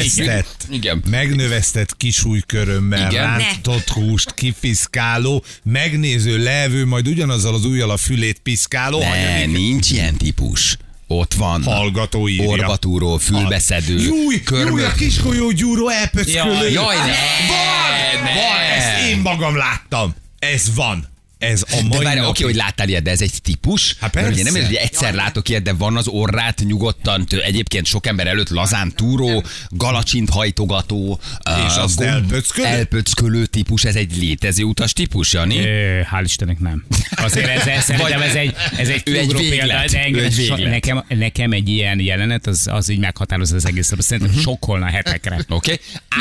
[0.70, 1.02] Igen.
[1.10, 8.67] megnövesztett kisújkörömmel, rántott húst, kifiszkáló, megnéző, levő, majd ugyanazzal az ujjal a fülét piszkáló,
[8.98, 10.76] Ne, hanyadik nincs ilyen típus.
[11.06, 11.62] Ott van.
[11.62, 12.48] hallgató írja.
[12.48, 16.52] Orbatúró, fülbeszedő, Júj, júj, a kiskolyó gyúró elpöckölő.
[16.52, 17.02] Jaj, Jaj, ne!
[17.02, 18.34] Van, ne.
[18.34, 20.14] van, ezt én magam láttam.
[20.38, 21.06] Ez van.
[21.38, 23.96] Ez a mai De várj, napig- oké, hogy láttál ilyet, de ez egy típus?
[24.00, 24.58] Hát Mert ugye persze.
[24.58, 28.48] nem, hogy egyszer látok ilyet, de van az orrát nyugodtan, tő, egyébként sok ember előtt
[28.48, 31.20] lazán túró, galacsint hajtogató,
[31.66, 32.66] És uh, gomb- elpöckölő?
[32.66, 35.58] elpöckölő típus, ez egy létező utas típus, Jani?
[35.58, 36.84] Ö, Hál' Istennek nem.
[37.10, 39.90] Azért ez, ez, szerintem ez egy, ez egy Ő egy véglet.
[39.90, 40.70] példa, egy so- véglet.
[40.72, 44.02] nekem, nekem egy ilyen jelenet, az, az így meghatározza az egészet.
[44.02, 44.42] Szerintem Mhm.
[44.42, 45.34] sokkolna hetekre.
[45.48, 45.72] Oké.
[45.72, 45.78] Okay.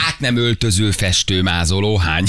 [0.07, 2.25] Át nem öltöző festőmázoló, hány?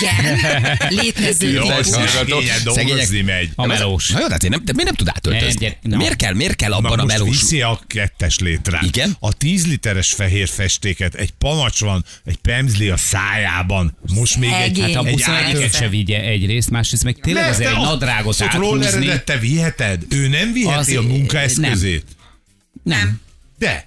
[0.00, 0.38] Igen,
[1.02, 2.25] létező Jó, típus.
[2.26, 3.50] Szegényen dolgozni megy.
[3.54, 4.08] A melós.
[4.10, 5.46] Na jó, de azért nem, de miért nem tud átöltözni?
[5.48, 5.96] Nem, gyere- na.
[5.96, 7.28] Miért kell, miért kell abban Na a melós?
[7.28, 8.82] viszi a kettes létrát.
[8.82, 9.16] Igen?
[9.20, 13.96] A tíz literes fehér festéket, egy pamacs van, egy pemzli a szájában.
[14.14, 14.80] Most még egy.
[14.80, 19.10] Hát a egy buszonetiket átölt- se vigye egyrészt, másrészt meg tényleg azért egy nadrágot áthúzni.
[19.24, 20.02] te viheted?
[20.10, 22.04] Ő nem viheti a munkaeszközét?
[22.82, 23.20] Nem.
[23.58, 23.85] De.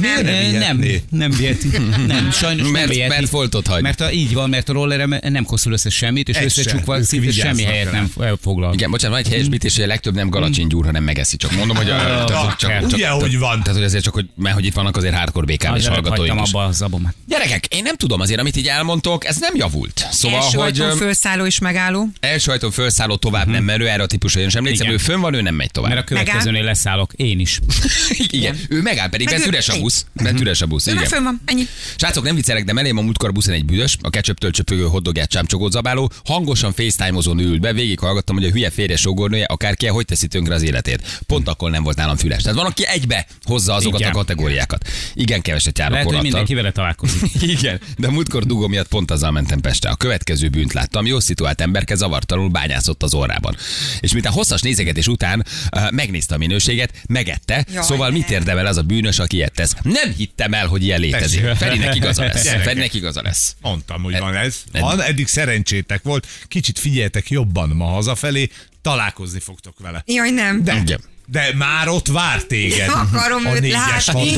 [0.00, 0.22] Miért
[0.58, 1.68] nem Nem, nem viheti.
[2.06, 3.08] Nem, sajnos nem Mert- viheti.
[3.08, 3.82] mert foltot hagy.
[3.82, 6.60] Mert a, így van, mert a rollerem nem koszul össze semmit, és Egy se.
[6.60, 8.10] összecsukva szinte semmi helyet nem
[8.42, 8.74] foglal.
[8.74, 11.36] Igen, bocsánat, van egy helyesbítés, hogy a legtöbb nem galacsin gyúr, hanem megeszi.
[11.36, 12.80] Csak mondom, hogy, a, tehát, hogy csak, kell.
[12.80, 13.62] csak, Ugye, hogy van.
[13.62, 16.42] Tehát, hogy azért csak, hogy, mert hogy itt vannak azért hardcore BKV-s Azért hallgatóink hagytam
[16.44, 16.50] is.
[16.52, 17.14] abba az abomát.
[17.26, 20.06] Gyerekek, én nem tudom azért, amit így elmondtok, ez nem javult.
[20.10, 22.08] Szóval, Első hogy öm, fölszálló és megálló.
[22.20, 25.34] első ajtón felszálló tovább nem merő, erre a típusra én sem emlékszem, ő fönn van,
[25.34, 25.90] ő nem megy tovább.
[25.90, 27.12] Mert a következőnél leszállok.
[27.16, 27.60] Én is.
[28.30, 29.84] Igen, ő megáll, pedig ő- üres a Ennyi.
[29.86, 30.06] busz.
[30.12, 31.14] Bent üres a busz, De már igen.
[31.14, 31.62] fönn van, ennyi.
[31.96, 35.28] Srácok, nem viccelek, de mellém a múltkor a buszon egy büdös, a ketchup-től csöpögő hoddogát
[35.30, 40.04] csámcsogót zabáló, hangosan facetime-ozón ült be, végig hallgattam, hogy a hülye férje sógornője, akárki, hogy
[40.04, 41.20] teszi tönkre az életét.
[41.26, 42.42] Pont akkor nem volt nálam füles.
[42.42, 44.12] Tehát van, aki egybe hozza azokat Igen.
[44.12, 44.88] a kategóriákat.
[45.14, 46.40] Igen, keveset járok Lehet, hogy vonattal.
[46.40, 47.42] mindenki vele találkozik.
[47.58, 49.90] Igen, de múltkor dugó miatt pont azzal mentem Pestre.
[49.90, 51.06] A következő bűnt láttam.
[51.06, 53.56] Jó szituált emberke zavartalanul bányászott az orrában.
[54.00, 57.66] És miután hosszas nézegetés után uh, megnézte a minőséget, megette.
[57.72, 59.67] Jaj, szóval mit érdemel az a bűnös, aki ilyet tesz?
[59.82, 61.40] Nem hittem el, hogy ilyen létezik.
[61.40, 61.64] Persze.
[61.64, 62.42] Ferinek igaza lesz.
[62.42, 62.64] Gyerekek.
[62.64, 63.56] Ferinek igaza lesz.
[63.60, 64.62] Mondtam, hogy van ez.
[64.72, 66.26] Van, eddig szerencsétek volt.
[66.48, 68.48] Kicsit figyeljetek jobban ma hazafelé,
[68.82, 70.02] találkozni fogtok vele.
[70.06, 70.64] Jaj, nem.
[70.64, 71.00] De, Igen.
[71.30, 72.88] De már ott vár téged.
[72.88, 74.34] Akarom a négyes látni.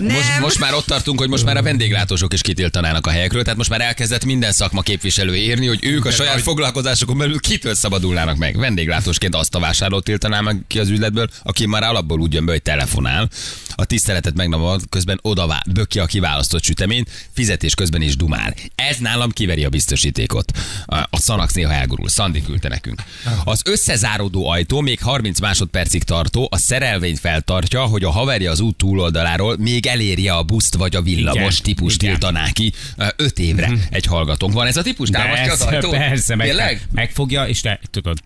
[0.00, 3.58] Most, most már ott tartunk, hogy most már a vendéglátósok is kitiltanának a helyekről, tehát
[3.58, 7.74] most már elkezdett minden szakma képviselő írni, hogy ők a saját nagy- foglalkozásokon belül kitől
[7.74, 8.58] szabadulnának meg.
[8.58, 12.52] Vendéglátósként azt a vásárlót tiltaná meg ki az üzletből, aki már alapból úgy jön be,
[12.52, 13.28] hogy telefonál.
[13.74, 18.54] A tiszteletet megnavad, közben oda böki a kiválasztott süteményt, fizetés közben is dumál.
[18.74, 20.52] Ez nálam kiveri a biztosítékot.
[20.86, 22.08] A, a Szanax néha elgurul.
[22.08, 23.02] Szandi küldte nekünk.
[23.44, 28.76] Az összezáródó ajtó még 30 másodpercig tartó, a szerelvény feltartja, hogy a haverja az út
[28.76, 32.14] túloldaláról még elérje a buszt vagy a villamos Igen, típust igen.
[32.14, 32.72] tiltaná ki
[33.16, 34.52] 5 évre egy hallgatónk.
[34.52, 35.08] Van ez a típus?
[35.08, 36.86] Támasztja az Persze, meg, Tényleg?
[36.92, 38.18] megfogja, és te tudod.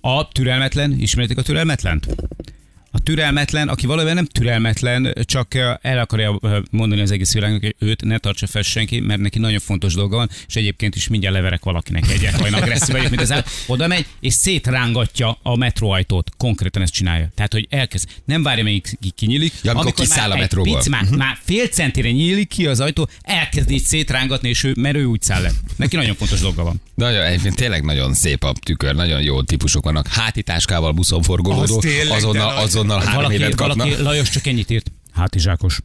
[0.00, 2.06] A türelmetlen, ismeritek a türelmetlent?
[2.94, 6.38] A türelmetlen, aki valójában nem türelmetlen, csak el akarja
[6.70, 10.16] mondani az egész világnak, hogy őt ne tartsa fel senki, mert neki nagyon fontos dolga
[10.16, 13.48] van, és egyébként is mindjárt leverek valakinek egyet, olyan agresszív vagyok, mint az állat.
[13.66, 16.30] Oda megy, és szétrángatja a metróajtót.
[16.36, 17.28] Konkrétan ezt csinálja.
[17.34, 18.08] Tehát, hogy elkezd.
[18.24, 19.52] Nem várja, még ki- kinyílik.
[19.52, 20.76] Ja, amikor Amikor kiszáll már a metróból.
[20.78, 24.96] pic, már, már fél centire nyílik ki az ajtó, elkezd így szétrángatni, és ő, mert
[24.96, 25.50] ő úgy száll le.
[25.76, 26.80] Neki nagyon fontos dolga van.
[26.94, 30.06] Nagyon, egyébként tényleg nagyon szép a tükör, nagyon jó típusok vannak.
[30.06, 32.62] Hátitáskával buszon forgolódó, azonnal, nagy.
[32.82, 33.76] Azonnal három valaki, évet kapnak.
[33.76, 34.92] valaki, Lajos csak ennyit írt.
[35.12, 35.78] Hátizsákos.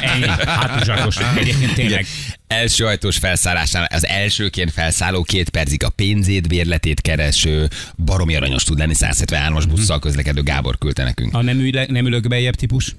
[0.00, 0.26] Ennyi.
[0.44, 1.16] Hátizsákos.
[1.36, 2.06] Egyébként tényleg.
[2.46, 7.68] Első ajtós felszállásnál az elsőként felszálló két percig a pénzét, bérletét kereső,
[8.04, 11.34] baromi aranyos tud lenni, 173-as busszal közlekedő Gábor küldte nekünk.
[11.34, 12.96] A nem, ül, nem ülök bejebb típus?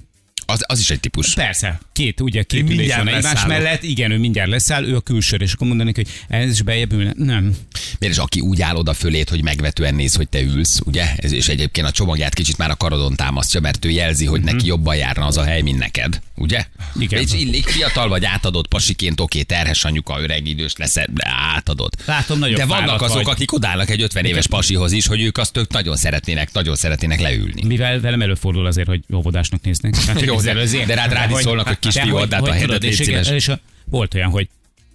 [0.52, 1.34] Az, az is egy típus.
[1.34, 1.80] Persze.
[1.94, 3.48] Két, ugye, két Én ülés van egymás leszállok.
[3.48, 3.84] mellett.
[3.84, 7.14] Igen, ő mindjárt leszáll, ő a külsőre, és akkor mondanék, hogy ez is bejebb ülne.
[7.16, 7.56] Nem.
[8.00, 11.06] Miért is aki úgy áll oda fölét, hogy megvetően néz, hogy te ülsz, ugye?
[11.16, 14.66] Ez, és egyébként a csomagját kicsit már a karodon támasztja, mert ő jelzi, hogy neki
[14.66, 16.66] jobban járna az a hely, mint neked, ugye?
[17.00, 17.22] Igen.
[17.22, 21.94] És illik, fiatal vagy, átadod pasiként, oké, terhes anyuka, öreg idős lesz, de átadod.
[22.06, 23.34] Látom, nagyon De vannak azok, vagy.
[23.34, 27.20] akik odállnak egy 50 éves pasihoz is, hogy ők azt ők nagyon szeretnének, nagyon szeretnének
[27.20, 27.64] leülni.
[27.66, 29.96] Mivel velem előfordul azért, hogy óvodásnak néznek.
[30.12, 30.54] Hát, Jó, de-
[30.86, 33.00] de rád- rád is szólnak, hogy kisfiú, add át a légy és
[33.30, 34.50] És a, volt olyan, hogy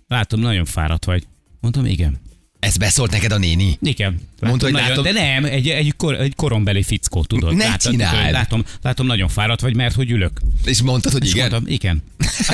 [0.09, 1.27] látom, nagyon fáradt vagy.
[1.61, 2.21] Mondtam, igen.
[2.61, 3.79] Ez beszólt neked a néni?
[3.83, 4.21] Igen.
[4.41, 7.55] Mondta, hogy nagyon, látom- De nem, egy, egy, kor, egy korombeli fickó, tudod.
[7.57, 8.33] Ne látom, csináld.
[8.33, 10.41] Látom, látom, nagyon fáradt vagy, mert hogy ülök.
[10.65, 11.51] És mondtad, hogy És igen?
[11.51, 12.03] mondtam, igen.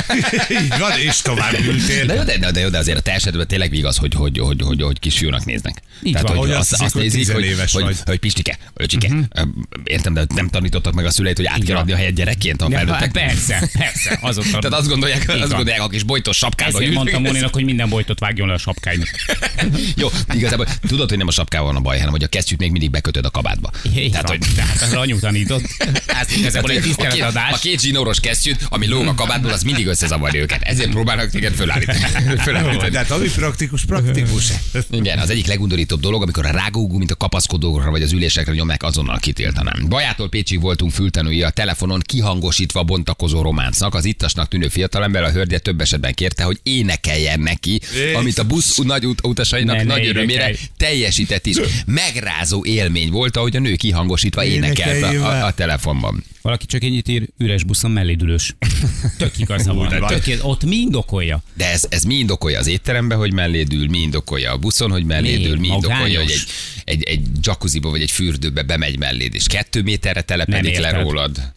[0.63, 2.07] Így van, és tovább ültél.
[2.07, 4.83] De jó, de, de, jó, de azért a esetben tényleg igaz, hogy, hogy, hogy, hogy,
[4.83, 5.83] hogy kisfiúnak néznek.
[6.03, 6.37] Így Tehát, van.
[6.37, 7.97] hogy Hogy azt, azt hogy nézik, hogy, hogy, vagy.
[8.05, 9.09] hogy pistike, öcsike.
[9.09, 9.49] Uh-huh.
[9.85, 12.67] Értem, de nem tanítottak meg a szüleit, hogy át kell adni a helyet gyerekként a
[12.71, 13.01] Ja, felnőttek.
[13.01, 14.19] hát persze, persze.
[14.23, 14.59] Azokra.
[14.63, 18.19] Tehát azt gondolják, azt gondolják, a kis bojtos sapkába Ezért mondtam Móninak, hogy minden bojtot
[18.19, 19.09] vágjon le a sapkáinak.
[19.97, 22.71] Jó, igazából tudod, hogy nem a sapkával van a baj, hanem hogy a kesztyűt még
[22.71, 23.71] mindig bekötöd a kabátba.
[23.97, 24.37] Így Tehát, van.
[24.39, 25.63] hogy Tehát az anyu tanított.
[26.07, 27.53] Ez igazából egy a, két, tiszteletadás.
[27.53, 30.63] a két zsinóros kesztyűt, ami lóg a kabátból, az mindig összezavarja őket.
[30.63, 31.99] Ezért próbálnak téged fölállítani.
[32.45, 32.91] Fölállítani.
[32.91, 34.53] De hát ami praktikus, praktikus.
[34.91, 38.83] Igen, az egyik legundorítóbb dolog, amikor a rágógú, mint a kapaszkodókra vagy az ülésekre nyomják,
[38.83, 39.89] azonnal kitiltanám.
[39.89, 43.95] Bajától Pécsig voltunk fültanúi a telefonon kihangosítva bontakozó románcnak.
[43.95, 47.81] Az ittasnak tűnő fiatalember a hölgye több esetben kérte, hogy énekeljen neki,
[48.15, 50.57] amit a busz nagy ut- utasainak Ne, ne nagy örömére énekelj.
[50.77, 51.57] teljesített is.
[51.87, 56.25] Megrázó élmény volt, ahogy a nő kihangosítva énekelt a, a, a telefonban.
[56.43, 58.55] Valaki csak ennyit ír, üres buszon mellédülős.
[59.19, 59.99] Tök igaza van.
[59.99, 60.21] van.
[60.25, 61.43] Tök, ott mi indokolja?
[61.55, 65.05] De ez, ez mi indokolja az étterembe, hogy melléd ül, mi indokolja a buszon, hogy
[65.05, 65.67] melléd Mi?
[65.67, 66.45] indokolja, hogy egy,
[66.85, 71.53] egy, egy jacuzziba vagy egy fürdőbe bemegy melléd, és kettő méterre telepedik le rólad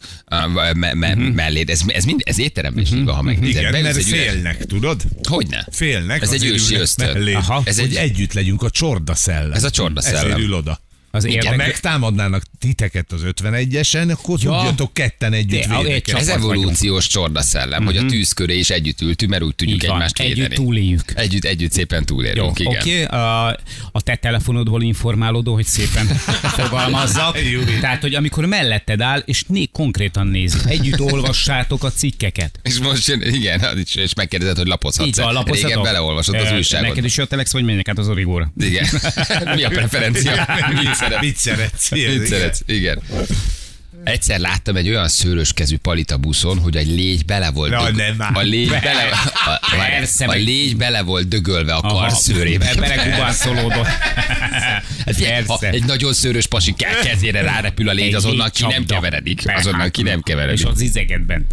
[0.74, 1.34] me, me, uh-huh.
[1.34, 1.70] melléd.
[1.70, 3.60] Ez, ez, mind, ez étteremben is így van, ha megnézed.
[3.60, 5.02] Igen, mert egy üres- félnek, tudod?
[5.28, 5.66] Hogyne?
[5.70, 6.22] Félnek.
[6.22, 7.12] Ez egy ősi ösztön.
[7.12, 7.62] mellé, Aha.
[7.64, 9.52] Ez egy- hogy együtt legyünk a csorda szellem.
[9.52, 10.24] Ez a csorda szellem.
[10.24, 10.80] Ezért ül oda.
[11.10, 11.46] Az Igen.
[11.46, 11.66] Ha érdek.
[11.66, 14.50] megtámadnának titeket az 51-esen, akkor Ja.
[14.56, 16.20] tudjatok ketten együtt De, egy védekezni.
[16.20, 20.18] Ez evolúciós csorda szellem, hogy a tűz köré is együtt ültünk, mert úgy tudjuk egymást
[20.18, 20.54] Együtt védeni.
[20.54, 21.02] túléljük.
[21.14, 22.76] Együtt, együtt szépen Jó, túlélünk, igen.
[22.76, 23.02] oké.
[23.04, 23.18] Okay.
[23.20, 23.46] A,
[23.92, 26.06] a te telefonodból informálódó, hogy szépen
[26.58, 27.38] fogalmazzak.
[27.80, 30.60] Tehát, hogy amikor melletted áll, és né konkrétan nézik.
[30.66, 32.58] Együtt olvassátok a cikkeket.
[32.62, 35.68] És most jön, igen, is- és megkérdezed, hogy lapozhatsz Így van, lapozhatok.
[35.68, 36.88] Régen beleolvasod az újságot.
[36.88, 38.52] Neked is jött Telex, vagy menjek át az origóra?
[38.58, 38.86] Igen.
[39.56, 40.32] Mi a preferencia?
[41.06, 41.22] Szeretsz?
[41.24, 41.90] Mit szeretsz?
[41.90, 42.60] Mit szeretsz?
[42.66, 43.02] Igen.
[44.06, 47.70] Egyszer láttam egy olyan szőrös kezű palita buszon, hogy a légy bele volt.
[47.70, 49.02] Na, dög- nem a légy Be- bele,
[49.46, 52.74] a, Persze, a légy bele volt dögölve a karszőrébe.
[52.78, 53.86] Belegubánszolódott.
[55.06, 55.76] Hát figyelj, ha Persze.
[55.76, 59.42] egy nagyon szőrös pasi ke- kezére rárepül a légy, Egy azonnal ki nem keveredik.
[59.44, 60.66] Be- Azonnal ki nem És keveredik.
[60.66, 61.44] az izeget bent.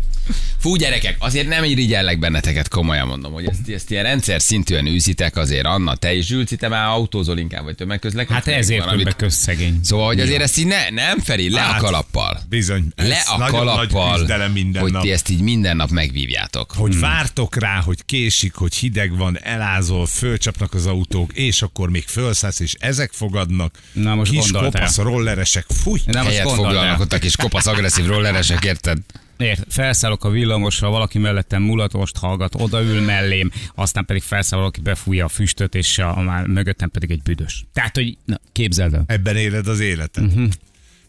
[0.59, 5.37] Fú, gyerekek, azért nem irigyellek benneteket, komolyan mondom, hogy ezt, ezt ilyen rendszer szintűen űzitek
[5.37, 8.43] azért, Anna, te is Zsülci, te már autózol inkább, vagy tömegközlekedés.
[8.43, 9.79] Hát ezért többek közszegény.
[9.83, 12.41] Szóval, hogy azért ezt így ne, nem Feri, le a Hát, kalappal.
[12.49, 12.87] Bizony.
[12.95, 15.01] Le a nagyon nagy kalappal, minden hogy nap.
[15.01, 16.71] ti ezt így minden nap megvívjátok.
[16.71, 22.03] hogy vártok rá, hogy késik, hogy hideg van, elázol, fölcsapnak az autók, és akkor még
[22.07, 23.79] fölszállsz, és ezek fogadnak.
[23.91, 24.81] Na, most Kis gondoltál.
[24.81, 25.99] kopasz rolleresek, fúj.
[26.05, 28.97] De most foglalnak ott a kis kopasz agresszív rolleresek, érted?
[29.37, 35.25] Ért, felszállok a villamosra, valaki mellettem mulatost hallgat, odaül mellém, aztán pedig felszáll valaki, befújja
[35.25, 37.65] a füstöt, és a, már mögöttem pedig egy büdös.
[37.73, 39.03] Tehát, hogy na, képzeld el.
[39.07, 40.33] Ebben éled az életed.
[40.33, 40.45] Mhm.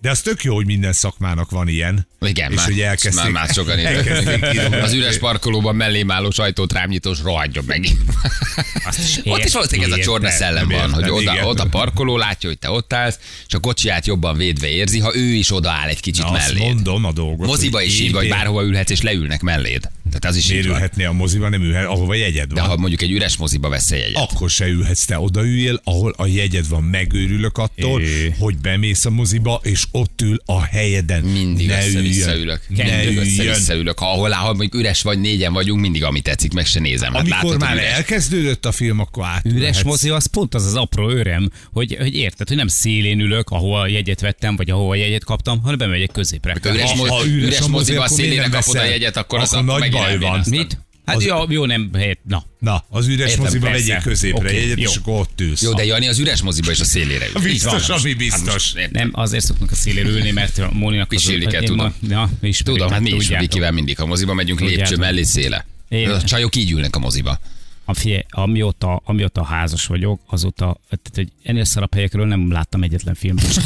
[0.04, 2.06] De az tök jó, hogy minden szakmának van ilyen.
[2.20, 4.60] Igen, és már, hogy elkezdték, már, már sokan elkezdték.
[4.84, 7.86] Az üres parkolóban mellém álló sajtót rám nyitós, rohadjon meg.
[8.88, 11.44] Azt is Ott is valószínűleg ez a csorna szellem van, hogy oda, igen.
[11.44, 15.16] ott a parkoló látja, hogy te ott állsz, és a kocsiját jobban védve érzi, ha
[15.16, 16.58] ő is odaáll egy kicsit Na, mellé.
[16.58, 17.46] mondom a dolgot.
[17.46, 19.90] Moziba is így, vagy bárhova ülhetsz, és leülnek melléd.
[20.08, 22.68] Tehát az is Miért ülhetné a moziba, nem ülhet, ahova jegyed De van.
[22.70, 24.30] ha mondjuk egy üres moziba veszel egy jegyet.
[24.30, 28.34] Akkor se ülhetsz, te odaüljél, ahol a jegyed van, megőrülök attól, É.
[28.38, 31.22] hogy bemész a moziba, és ott ül a helyeden.
[31.22, 32.42] Mindig ne össze-vissza üljön.
[32.42, 32.60] ülök.
[32.68, 33.24] Ne Mindig üljön.
[33.24, 33.98] össze-vissza ülök.
[33.98, 37.12] Ha ahol, ahol mondjuk üres vagy, négyen vagyunk, mindig ami tetszik, meg se nézem.
[37.12, 37.92] Hát Amikor látod, már üres.
[37.92, 39.44] elkezdődött a film, akkor át.
[39.44, 43.50] Üres mozi az pont az az apró öröm, hogy, hogy érted, hogy nem szélén ülök,
[43.50, 46.56] ahol jegyet vettem, vagy ahol jegyet kaptam, hanem bemegyek középre.
[46.62, 48.88] Ha üres, Ha- üres üres a mozi, moziba a akkor szélére kapod a veszel?
[48.90, 50.42] jegyet, akkor, az Akkor nagy baj van.
[50.48, 50.78] Mit?
[51.04, 52.44] Hát Az- jó, jó, nem, helyett, na.
[52.58, 53.80] Na, az üres Értem, moziba persze.
[53.86, 54.90] vegyél középre Oké, jegyet, jó.
[54.90, 55.62] és akkor ott ülsz.
[55.62, 57.42] Jó, de Jani az üres moziba és a szélére ül.
[57.42, 57.98] Biztos, van.
[57.98, 58.52] ami Hát biztos.
[58.52, 58.92] most, érted?
[58.92, 61.16] Nem, azért szoktunk a szélére ülni, mert a Móninak az...
[61.16, 61.86] Pisilni kell, én tudom.
[62.00, 63.40] ma- Ja, ismerik, Tudom, hát mi is tudjátok.
[63.48, 65.66] Vikivel mindig, ha moziba megyünk, lépcső mellé széle.
[65.88, 67.38] Én- A csajok így ülnek a moziba.
[67.86, 73.14] A figyelj, amióta, amióta házas vagyok, azóta, tehát, hogy ennél szarabb helyekről nem láttam egyetlen
[73.14, 73.60] filmet.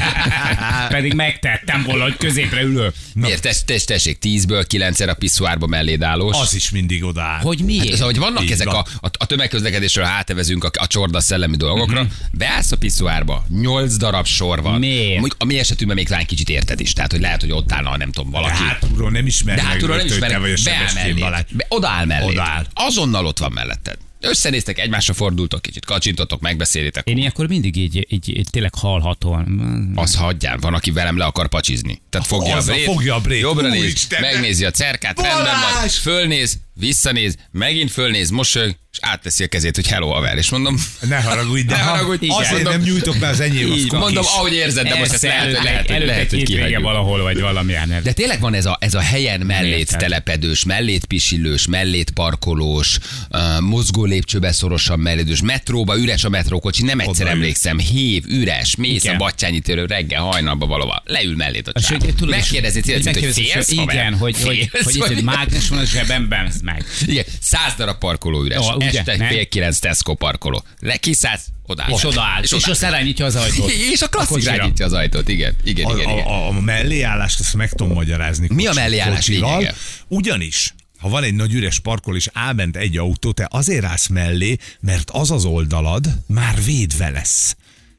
[0.88, 2.94] Pedig megtettem volna, hogy középre ülök.
[3.14, 3.42] Miért?
[3.42, 6.36] Tess, tess, tessék, tízből kilencszer a piszoárba melléd állós.
[6.40, 7.40] Az is mindig odaáll.
[7.40, 7.82] Hogy miért?
[7.82, 8.74] Hát, szóval, hogy vannak Így ezek van.
[9.00, 12.10] a, a, a tömegközlekedésről hátevezünk a, a csorda szellemi dolgokra, Mhm.
[12.32, 14.78] beállsz a piszoárba, nyolc darab sor van.
[14.78, 15.20] Miért?
[15.20, 17.96] Mondjuk A mi esetünkben még talán kicsit érted is, tehát hogy lehet, hogy ott állna,
[17.96, 18.62] nem tudom, De valaki.
[18.62, 21.12] hátulról nem ismer De hátulról nem ismerek, te vagy a beáll mellé.
[21.20, 21.42] Balázs.
[21.50, 22.26] Be, odaáll mellé.
[22.26, 22.66] Odaáll.
[22.74, 23.96] Azonnal ott van melletted.
[24.20, 27.08] Összenéztek, egymásra fordultok kicsit, kacsintotok, megbeszélitek.
[27.08, 29.92] Én ilyenkor mindig így, így, így tényleg hallhatóan.
[29.94, 32.00] Az hagyján, van, aki velem le akar pacsizni.
[32.10, 33.40] Tehát fogja Az a a- brét, fogja a brét.
[33.40, 35.96] jobbra néz, Úristen, megnézi a cerkát, rendben van, Balázs!
[35.96, 40.76] fölnéz, visszanéz, megint fölnéz, mosolyog, és átteszi a kezét, hogy hello, haver, és mondom,
[41.08, 42.36] Ne haragudj, de Ne ha haragudj, igen.
[42.36, 45.44] azért Mondom- nem nyújtok be az enyém, így, mondom, ahogy érzed, de most ezt lehet,
[45.56, 46.82] hogy lehet, hogy, lehet, hogy kihagyjuk.
[46.82, 47.94] valahol, vagy valamilyen.
[48.02, 49.98] De tényleg van ez a, ez a helyen mellét Érted.
[49.98, 52.98] telepedős, mellét pisilős, mellét parkolós,
[53.30, 57.30] uh, mozgó lépcsőbe szorosan mellédős, metróba üres a metrókocsi, nem egyszer Odaül.
[57.40, 59.14] emlékszem, hév, üres, mész Igen.
[59.14, 62.04] a Battyányi térő reggel hajnalba valahol, leül mellét a csávó.
[62.18, 63.94] hogy megkérdezi, félsz, hogy haver?
[63.94, 66.84] Igen, hogy, hogy, Félsz, hogy, hogy, mágnes van a zsebemben, meg.
[67.06, 68.58] Igen, száz darab parkoló üres.
[68.58, 69.28] Ó, ugye, Este nem?
[69.28, 70.64] fél kilenc Tesco parkoló.
[70.80, 71.90] Le, kiszállsz, odáll.
[71.90, 73.70] És odaáll, és, és azt elrányítja az ajtót.
[73.70, 74.56] És a klasszik kocsira.
[74.56, 75.54] rányítja az ajtót, igen.
[75.64, 76.24] Igen, A, igen, igen.
[76.26, 78.46] a, a melléállást azt meg tudom magyarázni.
[78.52, 79.56] Mi a kocsi- melléállás kocsival.
[79.56, 79.74] lényege?
[80.08, 84.06] Ugyanis, ha van egy nagy üres parkol, és áll bent egy autó, te azért állsz
[84.06, 87.56] mellé, mert az az oldalad már védve lesz.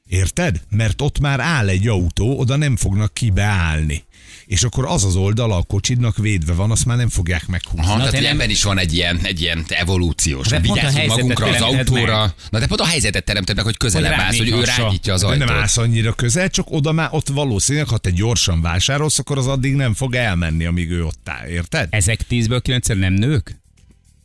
[0.10, 0.62] Érted?
[0.70, 4.04] Mert ott már áll egy autó, oda nem fognak kibeállni.
[4.52, 7.86] És akkor az az oldala a kocsidnak védve van, azt már nem fogják meghúzni.
[7.86, 10.48] Aha, tehát te hogy nem- ebben is van egy ilyen, egy ilyen evolúciós.
[10.48, 12.20] De pont a Vigyázzunk magunkra az autóra.
[12.20, 12.34] meg.
[12.50, 15.28] Na de pont a helyzetet teremted meg, hogy közelebb állsz, hogy ő rányítja az De
[15.28, 15.56] nem ajtót.
[15.56, 19.74] állsz annyira közel, csak oda már ott valószínűleg, ha te gyorsan vásárolsz, akkor az addig
[19.76, 21.48] nem fog elmenni, amíg ő ott áll.
[21.48, 21.88] Érted?
[21.92, 23.61] Ezek tízből kilencszer nem nők?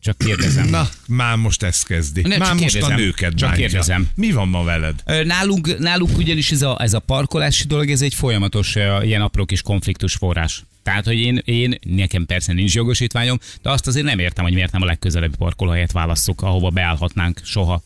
[0.06, 0.68] Csak kérdezem.
[0.68, 2.20] Na, már most ezt kezdi.
[2.20, 2.96] Nem, már most a kérdezem.
[2.96, 3.66] nőket Csak bántja.
[3.66, 4.08] kérdezem.
[4.14, 5.02] Mi van ma veled?
[5.24, 9.62] Nálunk, nálunk ugyanis ez a, ez a parkolási dolog, ez egy folyamatos ilyen apró kis
[9.62, 10.64] konfliktus forrás.
[10.82, 14.72] Tehát, hogy én, én, nekem persze nincs jogosítványom, de azt azért nem értem, hogy miért
[14.72, 17.82] nem a legközelebbi parkolóhelyet válasszuk, ahova beállhatnánk soha.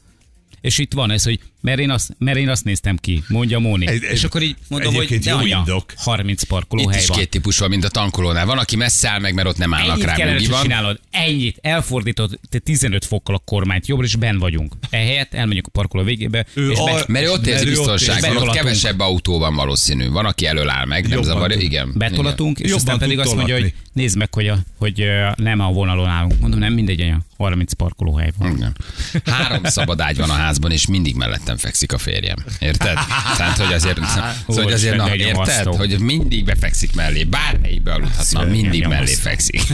[0.61, 3.87] És itt van ez, hogy mert én azt, mert én azt néztem ki, mondja Móni.
[3.89, 5.93] Egy- és akkor így mondom, hogy jó anya, indok.
[5.97, 7.19] 30 Itt parkolóhely is van.
[7.19, 8.47] két típus van, mint a tankolónál.
[8.47, 10.63] Van, aki messze áll meg, mert ott nem állnak Ennyit rá, kellene van.
[10.63, 11.01] csinálod.
[11.11, 11.59] Ennyit.
[11.61, 14.75] Elfordítod te 15 fokkal a kormányt jobbra, és ben vagyunk.
[14.91, 18.17] Ehelyett elmegyünk a parkoló végébe, Ő és a- be, Mert ő ott érzi ott biztonságban,
[18.17, 18.57] ott Betolatunk.
[18.57, 20.09] kevesebb autó van valószínű.
[20.09, 21.93] Van, aki elől áll meg, nem zavarja, igen.
[21.97, 25.05] betolatunk, és Jobban aztán pedig azt mondja, hogy nézd meg, hogy, a, hogy
[25.37, 26.41] nem a vonalon állunk.
[26.41, 28.57] Mondom, nem mindegy, anya, 30 parkolóhely van.
[28.57, 28.77] Igen.
[29.15, 29.35] Igen.
[29.35, 31.15] Három szabad ágy van a házban, és mindig
[31.51, 32.37] mellettem fekszik a férjem.
[32.59, 32.99] Érted?
[33.37, 35.67] Tehát, hogy azért, szóval, hogy azért na, érted?
[35.67, 37.25] Hogy mindig befekszik mellé.
[37.25, 39.63] Bármelyikbe aludhatna, mindig mellé fekszik.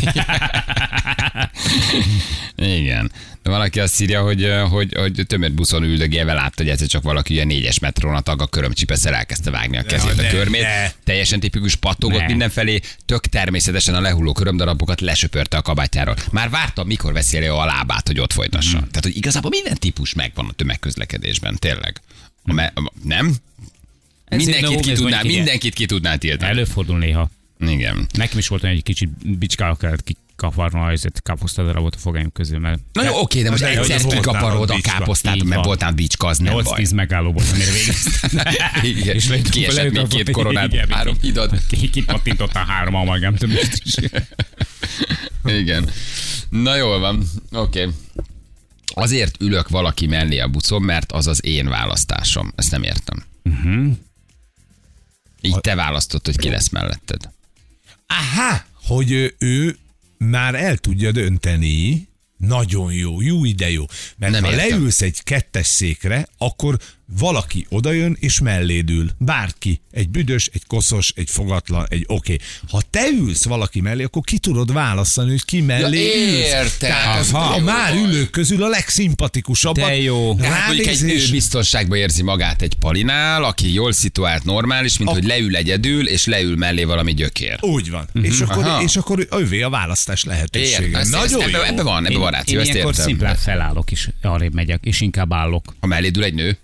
[2.56, 3.12] Igen.
[3.42, 7.44] De valaki azt írja, hogy, hogy, hogy tömörbuszon üldögélve látta, hogy egyszer csak valaki ugye
[7.44, 10.62] négyes metrón a tag a körömcsipesszel elkezdte vágni a kezét a körmét.
[10.62, 10.90] ne.
[11.04, 12.27] Teljesen tipikus pattogott Ne.
[12.27, 16.16] mindenfelé, tök természetesen a lehulló körömdarabokat lesöpörte a kabátjáról.
[16.31, 18.79] Már vártam, mikor veszi elő a lábát, hogy ott folytassa.
[18.79, 22.00] Tehát, hogy igazából minden típus megvan a tömegközlekedésben, tényleg.
[22.44, 23.35] A me- a- nem?
[24.25, 26.50] Ez Mindenkit ki, tudná, mindenkit ki tudná tiltani.
[26.50, 27.31] Előfordul néha.
[27.58, 28.06] Igen.
[28.12, 33.04] Nekem is volt egy kicsit bicskára kellett kikaparni a káposztadarabot a fogaim közül, mert Na
[33.04, 36.52] jó, oké, de most de egyszer kikaparod a a káposztát, mert voltál bicska, az nem
[36.62, 36.83] baj.
[36.85, 38.40] 8-10 megálló volt, amire végeztem.
[39.17, 41.67] És Kiesett még két koronát, igen, három ki- hidad.
[41.69, 43.94] ki- Kipattintottál három amalgám többet is.
[45.44, 45.90] Igen.
[46.48, 47.83] Na jól van, oké.
[47.83, 47.94] Okay.
[48.99, 52.53] Azért ülök valaki mellé a bucon, mert az az én választásom.
[52.55, 53.25] Ezt nem értem.
[53.44, 53.97] Uh-huh.
[55.40, 57.31] Így te választod, hogy ki lesz melletted.
[58.07, 59.77] Aha, hogy ő, ő
[60.19, 63.85] már el tudja dönteni, nagyon jó, jó ide jó.
[64.17, 64.69] Mert Nem ha értem.
[64.69, 66.79] leülsz egy kettes székre, akkor
[67.19, 69.11] valaki odajön és melléd ül.
[69.19, 69.81] Bárki.
[69.90, 72.33] Egy büdös, egy koszos, egy fogatlan, egy oké.
[72.33, 72.46] Okay.
[72.71, 76.46] Ha te ülsz valaki mellé, akkor ki tudod választani, hogy ki mellé Ja, ülsz.
[76.46, 76.90] értem.
[76.90, 77.54] Tehát az Aha.
[77.54, 79.85] a már ülők közül a legszimpatikusabbat.
[79.88, 80.35] De jó.
[80.35, 85.13] Tehát mondjuk egy nő biztonságban érzi magát egy palinál, aki jól szituált, normális, mint A-
[85.13, 87.59] hogy leül egyedül, és leül mellé valami gyökér.
[87.61, 88.09] Úgy van.
[88.23, 88.83] És, akkor, Aha.
[88.83, 91.04] és akkor övé a választás lehetősége.
[91.11, 92.92] Nagyon ebbe, ebbe van, ebbe van ráció, Én ezt értem.
[92.92, 95.75] szimplán felállok is, arrébb megyek, és inkább állok.
[95.81, 96.59] Ha melléd ül egy nő,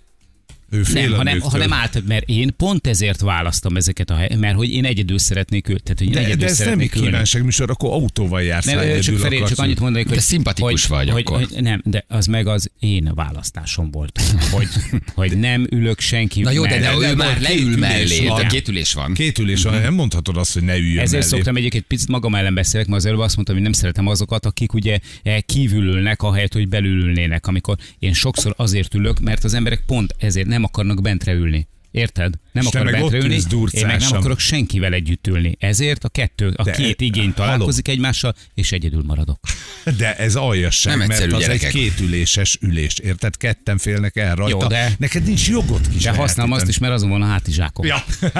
[0.73, 4.29] Ő fél Nem, a hanem, hanem állt, mert én pont ezért választom ezeket a hely,
[4.39, 5.81] mert hogy én egyedül szeretnék ülni.
[5.81, 7.07] Tehát, hogy én De, egyedül de ez nem egy szeretnék ülni.
[7.07, 8.65] kívánságműsor, akkor autóval jársz.
[8.65, 10.15] Nem, csak Feri, csak annyit mondanék, hogy...
[10.15, 11.37] De szimpatikus hogy, vagy hogy, akkor.
[11.37, 14.21] Hogy, nem, de az meg az én választásom volt.
[14.51, 14.67] Hogy,
[15.15, 19.13] hogy nem ülök senki Na jó, de, de ő már leül mellé, két ülés van.
[19.13, 21.35] Két ülés van, nem mondhatod azt, hogy ne üljön Ezért mellé.
[21.35, 24.45] szoktam egyébként picit magam ellen beszélek, mert az előbb azt mondtam, hogy nem szeretem azokat,
[24.45, 29.43] akik ugye eh, kívül ülnek, ahelyett, hogy belül ülnének, amikor én sokszor azért ülök, mert
[29.43, 31.67] az emberek pont ezért nem akarnak bentre ülni.
[31.91, 32.33] Érted?
[32.53, 35.55] Nem akar ülsz én meg nem akarok senkivel együtt ülni.
[35.59, 37.33] Ezért a kettő, a De, két igény halló.
[37.33, 39.39] találkozik egymással, és egyedül maradok.
[39.97, 41.63] De ez aljasság, Nem mert az gyerekek.
[41.63, 43.37] egy kétüléses ülés, érted?
[43.37, 44.57] Ketten félnek el rajta.
[44.61, 47.85] Jó, de- Neked nincs jogod kis De használom azt is, mert azon van a hátizsákom.
[47.85, 48.03] Ja.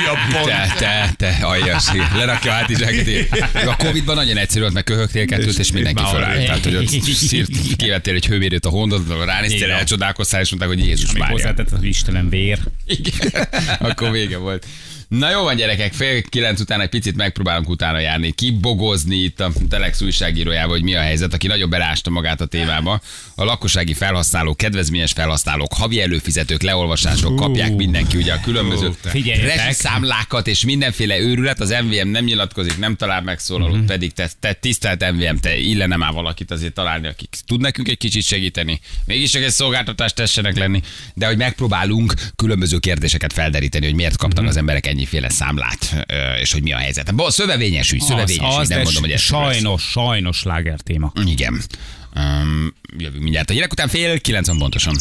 [0.00, 0.44] Újabb pont.
[0.46, 1.84] Te, te, te, aljas,
[2.16, 3.06] lerakja a hátizsákot.
[3.66, 6.44] A Covid-ban nagyon egyszerű volt, mert köhögtél kettőt, és És mindenki már fölállt.
[6.46, 11.12] Tehát, hogy ott szírt, kivettél egy hőmérőt a hondodon, ránéztél, elcsodálkoztál, és mondták, hogy Jézus
[11.12, 11.26] Mária.
[11.34, 12.58] hozzátett az Istenem vér.
[12.86, 13.13] Igen.
[13.78, 14.66] Akkor vége volt.
[15.08, 19.52] Na jó van gyerekek, fél kilenc után egy picit megpróbálunk utána járni, kibogozni itt a
[19.68, 23.00] Telex újságírójával, hogy mi a helyzet, aki nagyon belásta magát a témába.
[23.34, 28.90] A lakossági felhasználók, kedvezményes felhasználók, havi előfizetők, leolvasások kapják mindenki ugye a különböző
[29.56, 33.84] rezsiszámlákat és mindenféle őrület, az MVM nem nyilatkozik, nem talál megszólalót, Mhm.
[33.86, 37.98] pedig te, te tisztelt MVM, te illene már valakit azért találni, akik tud nekünk egy
[37.98, 38.80] kicsit segíteni.
[39.04, 40.80] Mégis csak egy szolgáltatást tessenek lenni,
[41.14, 46.06] de hogy megpróbálunk különböző kérdéseket felderíteni, hogy miért kaptak az emberek ennyiféle számlát,
[46.40, 47.14] és hogy mi a helyzet.
[47.14, 51.12] Bo, szövevényes ügy, szövevényes ügy, nem mondom, hogy ez sajnos, sajnos láger téma.
[51.24, 51.62] Igen.
[52.16, 54.96] Um, jövünk mindjárt a hírek után fél 90 pontosan.